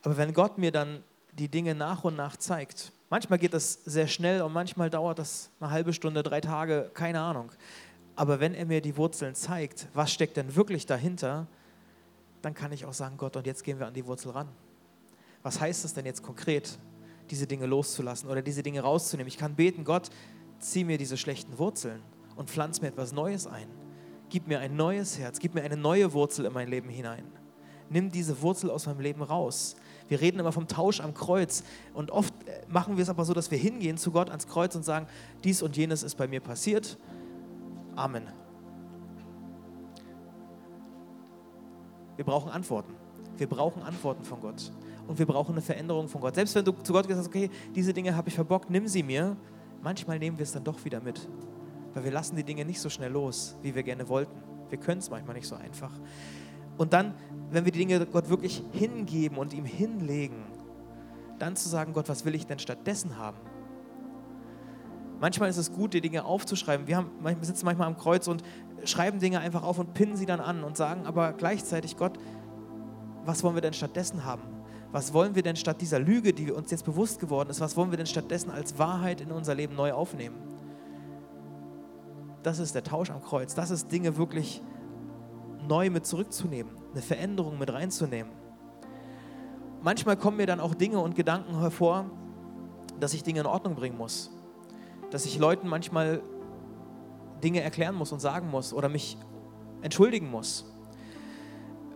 Aber 0.03 0.15
wenn 0.15 0.33
Gott 0.33 0.57
mir 0.57 0.71
dann 0.71 1.03
die 1.37 1.49
Dinge 1.49 1.75
nach 1.75 2.03
und 2.03 2.15
nach 2.15 2.37
zeigt, 2.37 2.91
manchmal 3.09 3.39
geht 3.39 3.53
das 3.53 3.73
sehr 3.85 4.07
schnell 4.07 4.41
und 4.41 4.53
manchmal 4.53 4.89
dauert 4.89 5.19
das 5.19 5.51
eine 5.59 5.71
halbe 5.71 5.93
Stunde, 5.93 6.23
drei 6.23 6.41
Tage, 6.41 6.89
keine 6.93 7.21
Ahnung. 7.21 7.51
Aber 8.15 8.39
wenn 8.39 8.55
er 8.55 8.65
mir 8.65 8.81
die 8.81 8.97
Wurzeln 8.97 9.35
zeigt, 9.35 9.87
was 9.93 10.11
steckt 10.11 10.37
denn 10.37 10.55
wirklich 10.55 10.85
dahinter, 10.85 11.47
dann 12.41 12.53
kann 12.53 12.71
ich 12.71 12.85
auch 12.85 12.93
sagen, 12.93 13.17
Gott, 13.17 13.35
und 13.35 13.45
jetzt 13.45 13.63
gehen 13.63 13.79
wir 13.79 13.87
an 13.87 13.93
die 13.93 14.05
Wurzel 14.05 14.31
ran. 14.31 14.47
Was 15.43 15.59
heißt 15.59 15.83
das 15.83 15.93
denn 15.93 16.05
jetzt 16.05 16.23
konkret, 16.23 16.79
diese 17.29 17.45
Dinge 17.45 17.67
loszulassen 17.67 18.29
oder 18.29 18.41
diese 18.41 18.63
Dinge 18.63 18.81
rauszunehmen? 18.81 19.27
Ich 19.27 19.37
kann 19.37 19.55
beten, 19.55 19.83
Gott, 19.83 20.09
zieh 20.59 20.83
mir 20.83 20.97
diese 20.97 21.17
schlechten 21.17 21.57
Wurzeln 21.59 22.01
und 22.35 22.49
pflanz 22.49 22.81
mir 22.81 22.87
etwas 22.87 23.11
Neues 23.11 23.45
ein. 23.45 23.67
Gib 24.29 24.47
mir 24.47 24.59
ein 24.59 24.75
neues 24.75 25.17
Herz, 25.19 25.39
gib 25.39 25.53
mir 25.53 25.63
eine 25.63 25.77
neue 25.77 26.11
Wurzel 26.13 26.45
in 26.45 26.53
mein 26.53 26.67
Leben 26.67 26.89
hinein. 26.89 27.25
Nimm 27.89 28.11
diese 28.11 28.41
Wurzel 28.41 28.69
aus 28.69 28.85
meinem 28.87 28.99
Leben 28.99 29.21
raus. 29.21 29.75
Wir 30.07 30.21
reden 30.21 30.39
immer 30.39 30.51
vom 30.51 30.67
Tausch 30.67 31.01
am 31.01 31.13
Kreuz 31.13 31.63
und 31.93 32.11
oft 32.11 32.33
äh, 32.47 32.61
machen 32.69 32.97
wir 32.97 33.03
es 33.03 33.09
aber 33.09 33.25
so, 33.25 33.33
dass 33.33 33.51
wir 33.51 33.57
hingehen 33.57 33.97
zu 33.97 34.11
Gott 34.11 34.29
ans 34.29 34.47
Kreuz 34.47 34.75
und 34.75 34.83
sagen, 34.83 35.07
dies 35.43 35.61
und 35.61 35.75
jenes 35.75 36.03
ist 36.03 36.15
bei 36.15 36.27
mir 36.27 36.39
passiert 36.39 36.97
Amen. 37.97 38.27
Wir 42.15 42.23
brauchen 42.23 42.51
Antworten. 42.51 42.93
Wir 43.37 43.47
brauchen 43.47 43.81
Antworten 43.81 44.23
von 44.23 44.39
Gott. 44.39 44.71
Und 45.07 45.17
wir 45.17 45.25
brauchen 45.25 45.53
eine 45.53 45.61
Veränderung 45.61 46.07
von 46.07 46.21
Gott. 46.21 46.35
Selbst 46.35 46.53
wenn 46.53 46.63
du 46.63 46.73
zu 46.83 46.93
Gott 46.93 47.07
gesagt 47.07 47.25
hast, 47.25 47.27
okay, 47.27 47.49
diese 47.75 47.93
Dinge 47.93 48.15
habe 48.15 48.29
ich 48.29 48.35
verbockt, 48.35 48.69
nimm 48.69 48.87
sie 48.87 49.01
mir. 49.01 49.35
Manchmal 49.81 50.19
nehmen 50.19 50.37
wir 50.37 50.43
es 50.43 50.51
dann 50.51 50.63
doch 50.63 50.85
wieder 50.85 51.01
mit. 51.01 51.27
Weil 51.95 52.03
wir 52.03 52.11
lassen 52.11 52.35
die 52.35 52.43
Dinge 52.43 52.65
nicht 52.65 52.79
so 52.79 52.89
schnell 52.89 53.11
los, 53.11 53.57
wie 53.63 53.73
wir 53.73 53.81
gerne 53.81 54.07
wollten. 54.09 54.37
Wir 54.69 54.77
können 54.77 54.99
es 54.99 55.09
manchmal 55.09 55.35
nicht 55.35 55.47
so 55.47 55.55
einfach. 55.55 55.91
Und 56.77 56.93
dann, 56.93 57.15
wenn 57.49 57.65
wir 57.65 57.71
die 57.71 57.79
Dinge 57.79 58.05
Gott 58.05 58.29
wirklich 58.29 58.63
hingeben 58.71 59.37
und 59.37 59.53
ihm 59.53 59.65
hinlegen, 59.65 60.43
dann 61.39 61.55
zu 61.55 61.69
sagen, 61.69 61.93
Gott, 61.93 62.09
was 62.09 62.25
will 62.25 62.35
ich 62.35 62.45
denn 62.45 62.59
stattdessen 62.59 63.17
haben? 63.17 63.37
Manchmal 65.19 65.49
ist 65.49 65.57
es 65.57 65.71
gut, 65.71 65.93
die 65.93 66.01
Dinge 66.01 66.25
aufzuschreiben. 66.25 66.87
Wir, 66.87 66.97
haben, 66.97 67.09
wir 67.21 67.35
sitzen 67.41 67.65
manchmal 67.65 67.87
am 67.87 67.97
Kreuz 67.97 68.27
und 68.27 68.43
schreiben 68.83 69.19
Dinge 69.19 69.39
einfach 69.39 69.63
auf 69.63 69.79
und 69.79 69.93
pinnen 69.93 70.15
sie 70.15 70.25
dann 70.25 70.39
an 70.39 70.63
und 70.63 70.77
sagen 70.77 71.05
aber 71.05 71.33
gleichzeitig, 71.33 71.97
Gott, 71.97 72.19
was 73.25 73.43
wollen 73.43 73.55
wir 73.55 73.61
denn 73.61 73.73
stattdessen 73.73 74.25
haben? 74.25 74.43
Was 74.91 75.13
wollen 75.13 75.35
wir 75.35 75.43
denn 75.43 75.55
statt 75.55 75.81
dieser 75.81 75.99
Lüge, 75.99 76.33
die 76.33 76.51
uns 76.51 76.71
jetzt 76.71 76.85
bewusst 76.85 77.19
geworden 77.19 77.49
ist, 77.49 77.59
was 77.59 77.75
wollen 77.75 77.91
wir 77.91 77.97
denn 77.97 78.05
stattdessen 78.05 78.51
als 78.51 78.79
Wahrheit 78.79 79.19
in 79.19 79.31
unser 79.31 79.53
Leben 79.53 79.75
neu 79.75 79.91
aufnehmen? 79.91 80.35
Das 82.43 82.59
ist 82.59 82.75
der 82.75 82.83
Tausch 82.83 83.09
am 83.09 83.21
Kreuz. 83.21 83.55
Das 83.55 83.71
ist 83.71 83.91
Dinge 83.91 84.17
wirklich 84.17 84.61
neu 85.67 85.89
mit 85.89 86.05
zurückzunehmen, 86.05 86.71
eine 86.91 87.01
Veränderung 87.01 87.59
mit 87.59 87.71
reinzunehmen. 87.71 88.31
Manchmal 89.81 90.17
kommen 90.17 90.37
mir 90.37 90.47
dann 90.47 90.59
auch 90.59 90.73
Dinge 90.73 90.99
und 90.99 91.15
Gedanken 91.15 91.59
hervor, 91.59 92.09
dass 92.99 93.13
ich 93.13 93.23
Dinge 93.23 93.41
in 93.41 93.45
Ordnung 93.45 93.75
bringen 93.75 93.97
muss 93.97 94.31
dass 95.11 95.25
ich 95.25 95.37
Leuten 95.37 95.67
manchmal 95.67 96.21
Dinge 97.43 97.61
erklären 97.61 97.95
muss 97.95 98.11
und 98.11 98.19
sagen 98.19 98.49
muss 98.49 98.73
oder 98.73 98.89
mich 98.89 99.17
entschuldigen 99.81 100.29
muss. 100.29 100.65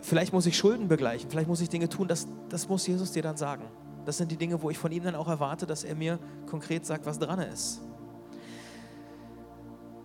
Vielleicht 0.00 0.32
muss 0.32 0.46
ich 0.46 0.56
Schulden 0.56 0.88
begleichen, 0.88 1.30
vielleicht 1.30 1.48
muss 1.48 1.60
ich 1.60 1.68
Dinge 1.68 1.88
tun, 1.88 2.08
das, 2.08 2.26
das 2.48 2.68
muss 2.68 2.86
Jesus 2.86 3.12
dir 3.12 3.22
dann 3.22 3.36
sagen. 3.36 3.64
Das 4.04 4.16
sind 4.16 4.32
die 4.32 4.36
Dinge, 4.36 4.60
wo 4.62 4.70
ich 4.70 4.78
von 4.78 4.90
ihm 4.90 5.04
dann 5.04 5.14
auch 5.14 5.28
erwarte, 5.28 5.64
dass 5.66 5.84
er 5.84 5.94
mir 5.94 6.18
konkret 6.46 6.84
sagt, 6.84 7.06
was 7.06 7.18
dran 7.18 7.38
ist. 7.38 7.80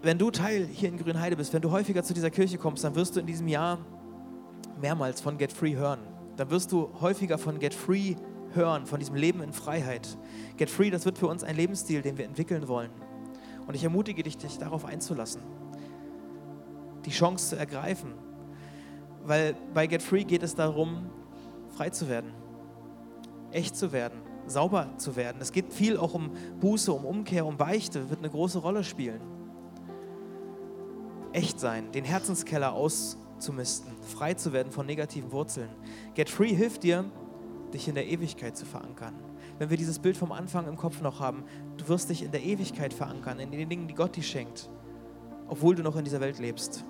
Wenn 0.03 0.19
du 0.19 0.29
Teil 0.29 0.67
hier 0.67 0.89
in 0.89 0.97
Grünheide 0.97 1.35
bist, 1.35 1.51
wenn 1.53 1.61
du 1.61 1.71
häufiger 1.71 2.03
zu 2.03 2.13
dieser 2.13 2.29
Kirche 2.29 2.59
kommst, 2.59 2.83
dann 2.83 2.93
wirst 2.93 3.15
du 3.15 3.19
in 3.19 3.25
diesem 3.25 3.47
Jahr 3.47 3.79
mehrmals 4.79 5.21
von 5.21 5.37
Get 5.37 5.51
Free 5.51 5.75
hören. 5.75 5.99
Dann 6.35 6.49
wirst 6.51 6.71
du 6.71 6.89
häufiger 7.01 7.37
von 7.37 7.59
Get 7.59 7.73
Free 7.73 8.15
hören, 8.53 8.85
von 8.85 8.99
diesem 8.99 9.15
Leben 9.15 9.41
in 9.41 9.53
Freiheit. 9.53 10.17
Get 10.57 10.69
Free, 10.69 10.89
das 10.89 11.05
wird 11.05 11.17
für 11.17 11.27
uns 11.27 11.43
ein 11.43 11.55
Lebensstil, 11.55 12.01
den 12.01 12.17
wir 12.17 12.25
entwickeln 12.25 12.67
wollen. 12.67 12.91
Und 13.67 13.75
ich 13.75 13.83
ermutige 13.83 14.23
dich, 14.23 14.37
dich 14.37 14.57
darauf 14.57 14.85
einzulassen, 14.85 15.41
die 17.05 17.11
Chance 17.11 17.49
zu 17.49 17.55
ergreifen. 17.57 18.13
Weil 19.25 19.55
bei 19.73 19.87
Get 19.87 20.01
Free 20.01 20.23
geht 20.23 20.43
es 20.43 20.55
darum, 20.55 21.09
frei 21.75 21.89
zu 21.89 22.07
werden, 22.07 22.31
echt 23.51 23.75
zu 23.75 23.91
werden, 23.91 24.21
sauber 24.45 24.93
zu 24.97 25.15
werden. 25.15 25.37
Es 25.41 25.51
geht 25.51 25.73
viel 25.73 25.97
auch 25.97 26.13
um 26.13 26.31
Buße, 26.59 26.91
um 26.93 27.05
Umkehr, 27.05 27.45
um 27.45 27.57
Beichte, 27.57 28.09
wird 28.09 28.19
eine 28.19 28.29
große 28.29 28.59
Rolle 28.59 28.83
spielen. 28.83 29.21
Echt 31.33 31.59
sein, 31.59 31.91
den 31.91 32.05
Herzenskeller 32.05 32.73
auszumisten, 33.37 33.91
frei 34.01 34.33
zu 34.33 34.51
werden 34.51 34.71
von 34.71 34.85
negativen 34.85 35.31
Wurzeln. 35.31 35.69
Get 36.15 36.29
Free 36.29 36.53
hilft 36.53 36.83
dir, 36.83 37.05
dich 37.73 37.87
in 37.87 37.95
der 37.95 38.07
Ewigkeit 38.07 38.57
zu 38.57 38.65
verankern. 38.65 39.13
Wenn 39.59 39.69
wir 39.69 39.77
dieses 39.77 39.99
Bild 39.99 40.17
vom 40.17 40.31
Anfang 40.31 40.67
im 40.67 40.77
Kopf 40.77 41.01
noch 41.01 41.19
haben, 41.19 41.43
du 41.77 41.87
wirst 41.87 42.09
dich 42.09 42.23
in 42.23 42.31
der 42.31 42.43
Ewigkeit 42.43 42.93
verankern, 42.93 43.39
in 43.39 43.51
den 43.51 43.69
Dingen, 43.69 43.87
die 43.87 43.93
Gott 43.93 44.15
dir 44.15 44.23
schenkt, 44.23 44.69
obwohl 45.47 45.75
du 45.75 45.83
noch 45.83 45.95
in 45.95 46.03
dieser 46.03 46.19
Welt 46.19 46.39
lebst. 46.39 46.83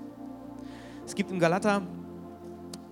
Es 1.05 1.15
gibt 1.15 1.31
im 1.31 1.39
Galater 1.39 1.81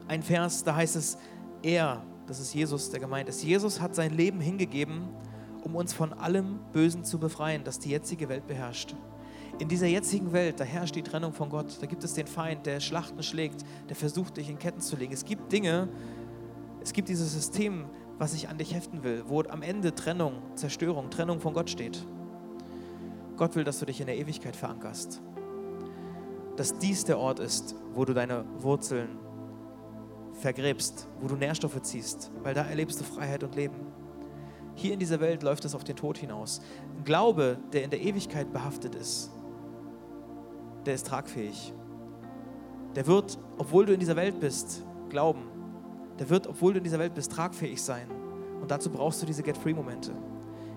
ein 0.07 0.23
Vers, 0.23 0.63
da 0.63 0.75
heißt 0.75 0.95
es, 0.95 1.17
er, 1.61 2.03
das 2.27 2.39
ist 2.39 2.53
Jesus, 2.53 2.89
der 2.89 2.99
gemeint 2.99 3.29
ist, 3.29 3.43
Jesus 3.43 3.81
hat 3.81 3.95
sein 3.95 4.13
Leben 4.13 4.39
hingegeben, 4.39 5.07
um 5.63 5.75
uns 5.75 5.93
von 5.93 6.13
allem 6.13 6.59
Bösen 6.71 7.03
zu 7.03 7.19
befreien, 7.19 7.63
das 7.63 7.79
die 7.79 7.89
jetzige 7.89 8.29
Welt 8.29 8.47
beherrscht. 8.47 8.95
In 9.57 9.69
dieser 9.69 9.87
jetzigen 9.87 10.33
Welt, 10.33 10.59
da 10.59 10.65
herrscht 10.65 10.95
die 10.95 11.01
Trennung 11.01 11.31
von 11.31 11.49
Gott. 11.49 11.77
Da 11.79 11.85
gibt 11.85 12.03
es 12.03 12.13
den 12.13 12.27
Feind, 12.27 12.65
der 12.65 12.81
Schlachten 12.81 13.23
schlägt, 13.23 13.63
der 13.87 13.95
versucht, 13.95 14.35
dich 14.35 14.49
in 14.49 14.59
Ketten 14.59 14.81
zu 14.81 14.97
legen. 14.97 15.13
Es 15.13 15.23
gibt 15.23 15.51
Dinge, 15.51 15.87
es 16.81 16.91
gibt 16.91 17.07
dieses 17.07 17.31
System, 17.31 17.85
was 18.17 18.33
sich 18.33 18.49
an 18.49 18.57
dich 18.57 18.73
heften 18.73 19.03
will, 19.03 19.23
wo 19.27 19.41
am 19.43 19.61
Ende 19.61 19.95
Trennung, 19.95 20.41
Zerstörung, 20.55 21.09
Trennung 21.09 21.39
von 21.39 21.53
Gott 21.53 21.69
steht. 21.69 22.05
Gott 23.37 23.55
will, 23.55 23.63
dass 23.63 23.79
du 23.79 23.85
dich 23.85 24.01
in 24.01 24.07
der 24.07 24.17
Ewigkeit 24.17 24.55
verankerst. 24.55 25.21
Dass 26.57 26.77
dies 26.77 27.05
der 27.05 27.17
Ort 27.17 27.39
ist, 27.39 27.75
wo 27.93 28.03
du 28.05 28.13
deine 28.13 28.45
Wurzeln 28.59 29.19
vergräbst, 30.33 31.07
wo 31.21 31.27
du 31.27 31.35
Nährstoffe 31.35 31.81
ziehst, 31.81 32.29
weil 32.43 32.53
da 32.53 32.63
erlebst 32.65 32.99
du 32.99 33.05
Freiheit 33.05 33.43
und 33.43 33.55
Leben. 33.55 33.75
Hier 34.75 34.93
in 34.93 34.99
dieser 34.99 35.21
Welt 35.21 35.43
läuft 35.43 35.63
es 35.63 35.73
auf 35.75 35.85
den 35.85 35.95
Tod 35.95 36.17
hinaus. 36.17 36.61
Ein 36.97 37.05
Glaube, 37.05 37.57
der 37.71 37.83
in 37.83 37.89
der 37.89 38.01
Ewigkeit 38.01 38.51
behaftet 38.51 38.95
ist, 38.95 39.31
der 40.85 40.95
ist 40.95 41.07
tragfähig. 41.07 41.73
Der 42.95 43.07
wird, 43.07 43.37
obwohl 43.57 43.85
du 43.85 43.93
in 43.93 43.99
dieser 43.99 44.15
Welt 44.15 44.39
bist, 44.39 44.85
glauben, 45.09 45.43
der 46.19 46.29
wird, 46.29 46.47
obwohl 46.47 46.73
du 46.73 46.77
in 46.77 46.83
dieser 46.83 46.99
Welt 46.99 47.13
bist, 47.13 47.31
tragfähig 47.31 47.81
sein. 47.81 48.07
Und 48.61 48.71
dazu 48.71 48.89
brauchst 48.89 49.21
du 49.21 49.25
diese 49.25 49.43
Get-Free-Momente. 49.43 50.13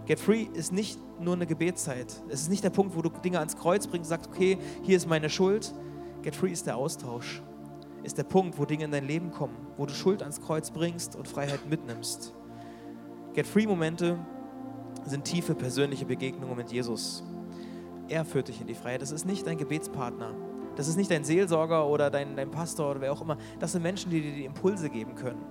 Get 0.06 0.18
Free 0.18 0.46
ist 0.54 0.72
nicht 0.72 0.98
nur 1.20 1.34
eine 1.34 1.46
Gebetszeit. 1.46 2.22
Es 2.28 2.40
ist 2.40 2.50
nicht 2.50 2.64
der 2.64 2.70
Punkt, 2.70 2.96
wo 2.96 3.02
du 3.02 3.10
Dinge 3.10 3.38
ans 3.38 3.56
Kreuz 3.56 3.86
bringst 3.86 4.10
und 4.10 4.16
sagst, 4.16 4.28
okay, 4.28 4.58
hier 4.82 4.96
ist 4.96 5.06
meine 5.06 5.28
Schuld. 5.28 5.74
Get 6.22 6.34
Free 6.34 6.50
ist 6.50 6.66
der 6.66 6.76
Austausch. 6.76 7.42
Ist 8.02 8.16
der 8.16 8.24
Punkt, 8.24 8.58
wo 8.58 8.64
Dinge 8.64 8.84
in 8.84 8.90
dein 8.90 9.06
Leben 9.06 9.30
kommen, 9.30 9.54
wo 9.76 9.84
du 9.84 9.92
Schuld 9.92 10.22
ans 10.22 10.40
Kreuz 10.40 10.70
bringst 10.70 11.14
und 11.14 11.28
Freiheit 11.28 11.68
mitnimmst. 11.68 12.32
Get 13.34 13.46
Free-Momente 13.46 14.18
sind 15.04 15.24
tiefe 15.24 15.54
persönliche 15.54 16.06
Begegnungen 16.06 16.56
mit 16.56 16.72
Jesus. 16.72 17.22
Er 18.08 18.24
führt 18.24 18.48
dich 18.48 18.60
in 18.60 18.66
die 18.66 18.74
Freiheit. 18.74 19.02
Das 19.02 19.10
ist 19.10 19.26
nicht 19.26 19.46
dein 19.46 19.58
Gebetspartner. 19.58 20.34
Das 20.76 20.88
ist 20.88 20.96
nicht 20.96 21.10
dein 21.10 21.24
Seelsorger 21.24 21.86
oder 21.86 22.10
dein, 22.10 22.36
dein 22.36 22.50
Pastor 22.50 22.92
oder 22.92 23.00
wer 23.00 23.12
auch 23.12 23.20
immer. 23.20 23.36
Das 23.58 23.72
sind 23.72 23.82
Menschen, 23.82 24.10
die 24.10 24.20
dir 24.20 24.32
die 24.32 24.44
Impulse 24.44 24.88
geben 24.88 25.14
können. 25.14 25.44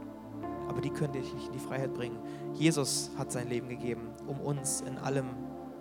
Aber 0.68 0.82
die 0.82 0.90
können 0.90 1.14
dich 1.14 1.32
in 1.34 1.52
die 1.52 1.60
Freiheit 1.60 1.94
bringen. 1.94 2.18
Jesus 2.54 3.12
hat 3.18 3.32
sein 3.32 3.48
Leben 3.50 3.70
gegeben, 3.70 4.10
um 4.26 4.40
uns 4.40 4.82
in 4.82 4.98
allem 4.98 5.26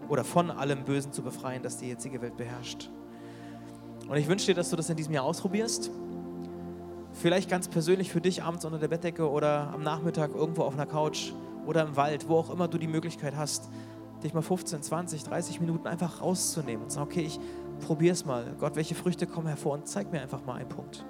oder 0.09 0.25
von 0.25 0.51
allem 0.51 0.85
Bösen 0.85 1.13
zu 1.13 1.23
befreien, 1.23 1.63
das 1.63 1.79
die 1.79 1.89
jetzige 1.89 2.21
Welt 2.23 2.37
beherrscht. 2.37 2.91
Und 4.09 4.17
ich 4.17 4.29
wünsche 4.29 4.47
dir, 4.47 4.55
dass 4.55 4.71
du 4.71 4.77
das 4.77 4.89
in 4.89 4.97
diesem 4.97 5.15
Jahr 5.15 5.25
ausprobierst. 5.25 5.91
Vielleicht 7.13 7.51
ganz 7.51 7.67
persönlich 7.67 8.13
für 8.13 8.21
dich 8.21 8.43
abends 8.43 8.65
unter 8.65 8.79
der 8.79 8.89
Bettdecke 8.89 9.29
oder 9.29 9.71
am 9.73 9.83
Nachmittag 9.83 10.35
irgendwo 10.35 10.63
auf 10.63 10.75
einer 10.75 10.87
Couch 10.87 11.33
oder 11.67 11.83
im 11.83 11.97
Wald, 11.97 12.29
wo 12.29 12.37
auch 12.37 12.51
immer 12.51 12.69
du 12.69 12.79
die 12.79 12.87
Möglichkeit 12.87 13.35
hast, 13.37 13.69
dich 14.23 14.35
mal 14.35 14.43
15, 14.43 14.83
20, 14.83 15.25
30 15.25 15.61
Minuten 15.61 15.87
einfach 15.87 16.21
rauszunehmen 16.21 16.85
und 16.85 16.91
sagen, 16.91 17.07
okay, 17.07 17.23
ich 17.23 17.39
probier 17.81 18.13
es 18.13 18.25
mal. 18.25 18.55
Gott, 18.59 18.77
welche 18.77 18.95
Früchte 18.95 19.27
kommen 19.27 19.47
hervor 19.47 19.75
und 19.75 19.87
zeig 19.87 20.11
mir 20.13 20.21
einfach 20.21 20.45
mal 20.45 20.55
einen 20.55 20.69
Punkt. 20.69 21.05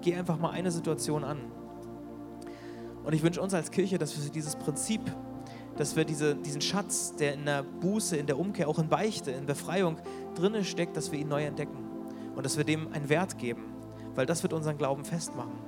Geh 0.00 0.14
einfach 0.14 0.38
mal 0.38 0.50
eine 0.50 0.70
Situation 0.70 1.24
an. 1.24 1.38
Und 3.04 3.12
ich 3.12 3.22
wünsche 3.22 3.40
uns 3.40 3.54
als 3.54 3.70
Kirche, 3.70 3.98
dass 3.98 4.16
wir 4.20 4.30
dieses 4.30 4.56
Prinzip 4.56 5.00
dass 5.76 5.96
wir 5.96 6.04
diese, 6.04 6.34
diesen 6.36 6.60
Schatz, 6.60 7.14
der 7.16 7.34
in 7.34 7.44
der 7.44 7.62
Buße, 7.62 8.16
in 8.16 8.26
der 8.26 8.38
Umkehr, 8.38 8.68
auch 8.68 8.78
in 8.78 8.88
Beichte, 8.88 9.30
in 9.30 9.46
Befreiung 9.46 9.96
drinne 10.34 10.64
steckt, 10.64 10.96
dass 10.96 11.12
wir 11.12 11.18
ihn 11.18 11.28
neu 11.28 11.44
entdecken 11.44 11.78
und 12.34 12.44
dass 12.44 12.56
wir 12.56 12.64
dem 12.64 12.92
einen 12.92 13.08
Wert 13.08 13.38
geben, 13.38 13.64
weil 14.14 14.26
das 14.26 14.42
wird 14.42 14.52
unseren 14.52 14.78
Glauben 14.78 15.04
festmachen. 15.04 15.58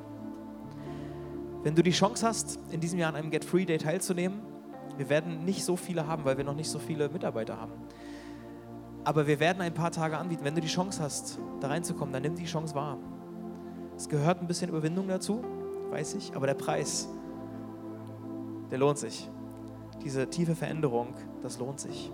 Wenn 1.62 1.74
du 1.74 1.82
die 1.82 1.90
Chance 1.90 2.26
hast, 2.26 2.60
in 2.70 2.80
diesem 2.80 2.98
Jahr 2.98 3.08
an 3.08 3.16
einem 3.16 3.30
Get 3.30 3.44
Free 3.44 3.64
Day 3.64 3.78
teilzunehmen, 3.78 4.40
wir 4.96 5.08
werden 5.08 5.44
nicht 5.44 5.64
so 5.64 5.76
viele 5.76 6.06
haben, 6.06 6.24
weil 6.24 6.36
wir 6.36 6.44
noch 6.44 6.54
nicht 6.54 6.70
so 6.70 6.78
viele 6.78 7.08
Mitarbeiter 7.08 7.60
haben. 7.60 7.72
Aber 9.04 9.26
wir 9.26 9.38
werden 9.38 9.60
ein 9.60 9.74
paar 9.74 9.92
Tage 9.92 10.18
anbieten. 10.18 10.44
Wenn 10.44 10.54
du 10.54 10.60
die 10.60 10.68
Chance 10.68 11.02
hast, 11.02 11.38
da 11.60 11.68
reinzukommen, 11.68 12.12
dann 12.12 12.22
nimm 12.22 12.34
die 12.34 12.44
Chance 12.44 12.74
wahr. 12.74 12.98
Es 13.96 14.08
gehört 14.08 14.40
ein 14.40 14.46
bisschen 14.46 14.68
Überwindung 14.68 15.08
dazu, 15.08 15.44
weiß 15.90 16.14
ich, 16.14 16.34
aber 16.34 16.46
der 16.46 16.54
Preis, 16.54 17.08
der 18.70 18.78
lohnt 18.78 18.98
sich. 18.98 19.30
Diese 20.04 20.28
tiefe 20.28 20.54
Veränderung, 20.54 21.14
das 21.42 21.58
lohnt 21.58 21.80
sich. 21.80 22.10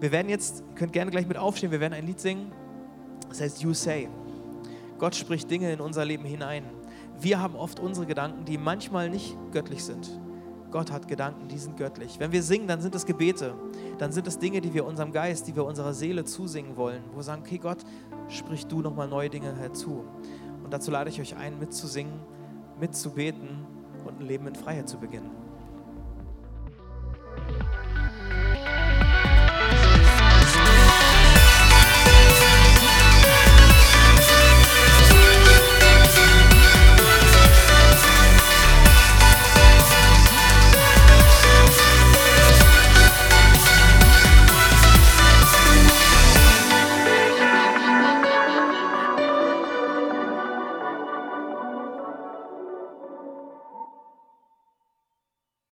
Wir 0.00 0.10
werden 0.10 0.28
jetzt, 0.28 0.64
ihr 0.68 0.74
könnt 0.74 0.92
gerne 0.92 1.10
gleich 1.10 1.26
mit 1.26 1.36
aufstehen, 1.36 1.70
wir 1.70 1.80
werden 1.80 1.92
ein 1.92 2.06
Lied 2.06 2.20
singen, 2.20 2.50
das 3.28 3.40
heißt 3.40 3.62
You 3.62 3.74
Say. 3.74 4.08
Gott 4.98 5.14
spricht 5.14 5.50
Dinge 5.50 5.72
in 5.72 5.80
unser 5.80 6.04
Leben 6.04 6.24
hinein. 6.24 6.64
Wir 7.20 7.40
haben 7.40 7.54
oft 7.56 7.78
unsere 7.78 8.06
Gedanken, 8.06 8.44
die 8.44 8.58
manchmal 8.58 9.10
nicht 9.10 9.36
göttlich 9.52 9.84
sind. 9.84 10.08
Gott 10.70 10.92
hat 10.92 11.08
Gedanken, 11.08 11.48
die 11.48 11.58
sind 11.58 11.76
göttlich. 11.76 12.18
Wenn 12.18 12.32
wir 12.32 12.42
singen, 12.42 12.68
dann 12.68 12.80
sind 12.80 12.94
es 12.94 13.06
Gebete. 13.06 13.54
Dann 13.98 14.12
sind 14.12 14.26
es 14.26 14.38
Dinge, 14.38 14.60
die 14.60 14.74
wir 14.74 14.84
unserem 14.84 15.12
Geist, 15.12 15.48
die 15.48 15.56
wir 15.56 15.64
unserer 15.64 15.94
Seele 15.94 16.24
zusingen 16.24 16.76
wollen, 16.76 17.02
wo 17.10 17.16
wir 17.16 17.22
sagen, 17.22 17.42
okay 17.42 17.58
Gott, 17.58 17.78
sprich 18.28 18.66
du 18.66 18.80
nochmal 18.80 19.08
neue 19.08 19.30
Dinge 19.30 19.54
herzu. 19.56 20.04
Und 20.62 20.72
dazu 20.72 20.90
lade 20.90 21.08
ich 21.10 21.20
euch 21.20 21.36
ein, 21.36 21.58
mitzusingen, 21.58 22.12
mitzubeten 22.78 23.66
und 24.06 24.20
ein 24.20 24.26
Leben 24.26 24.46
in 24.46 24.54
Freiheit 24.54 24.88
zu 24.88 24.98
beginnen. 24.98 25.47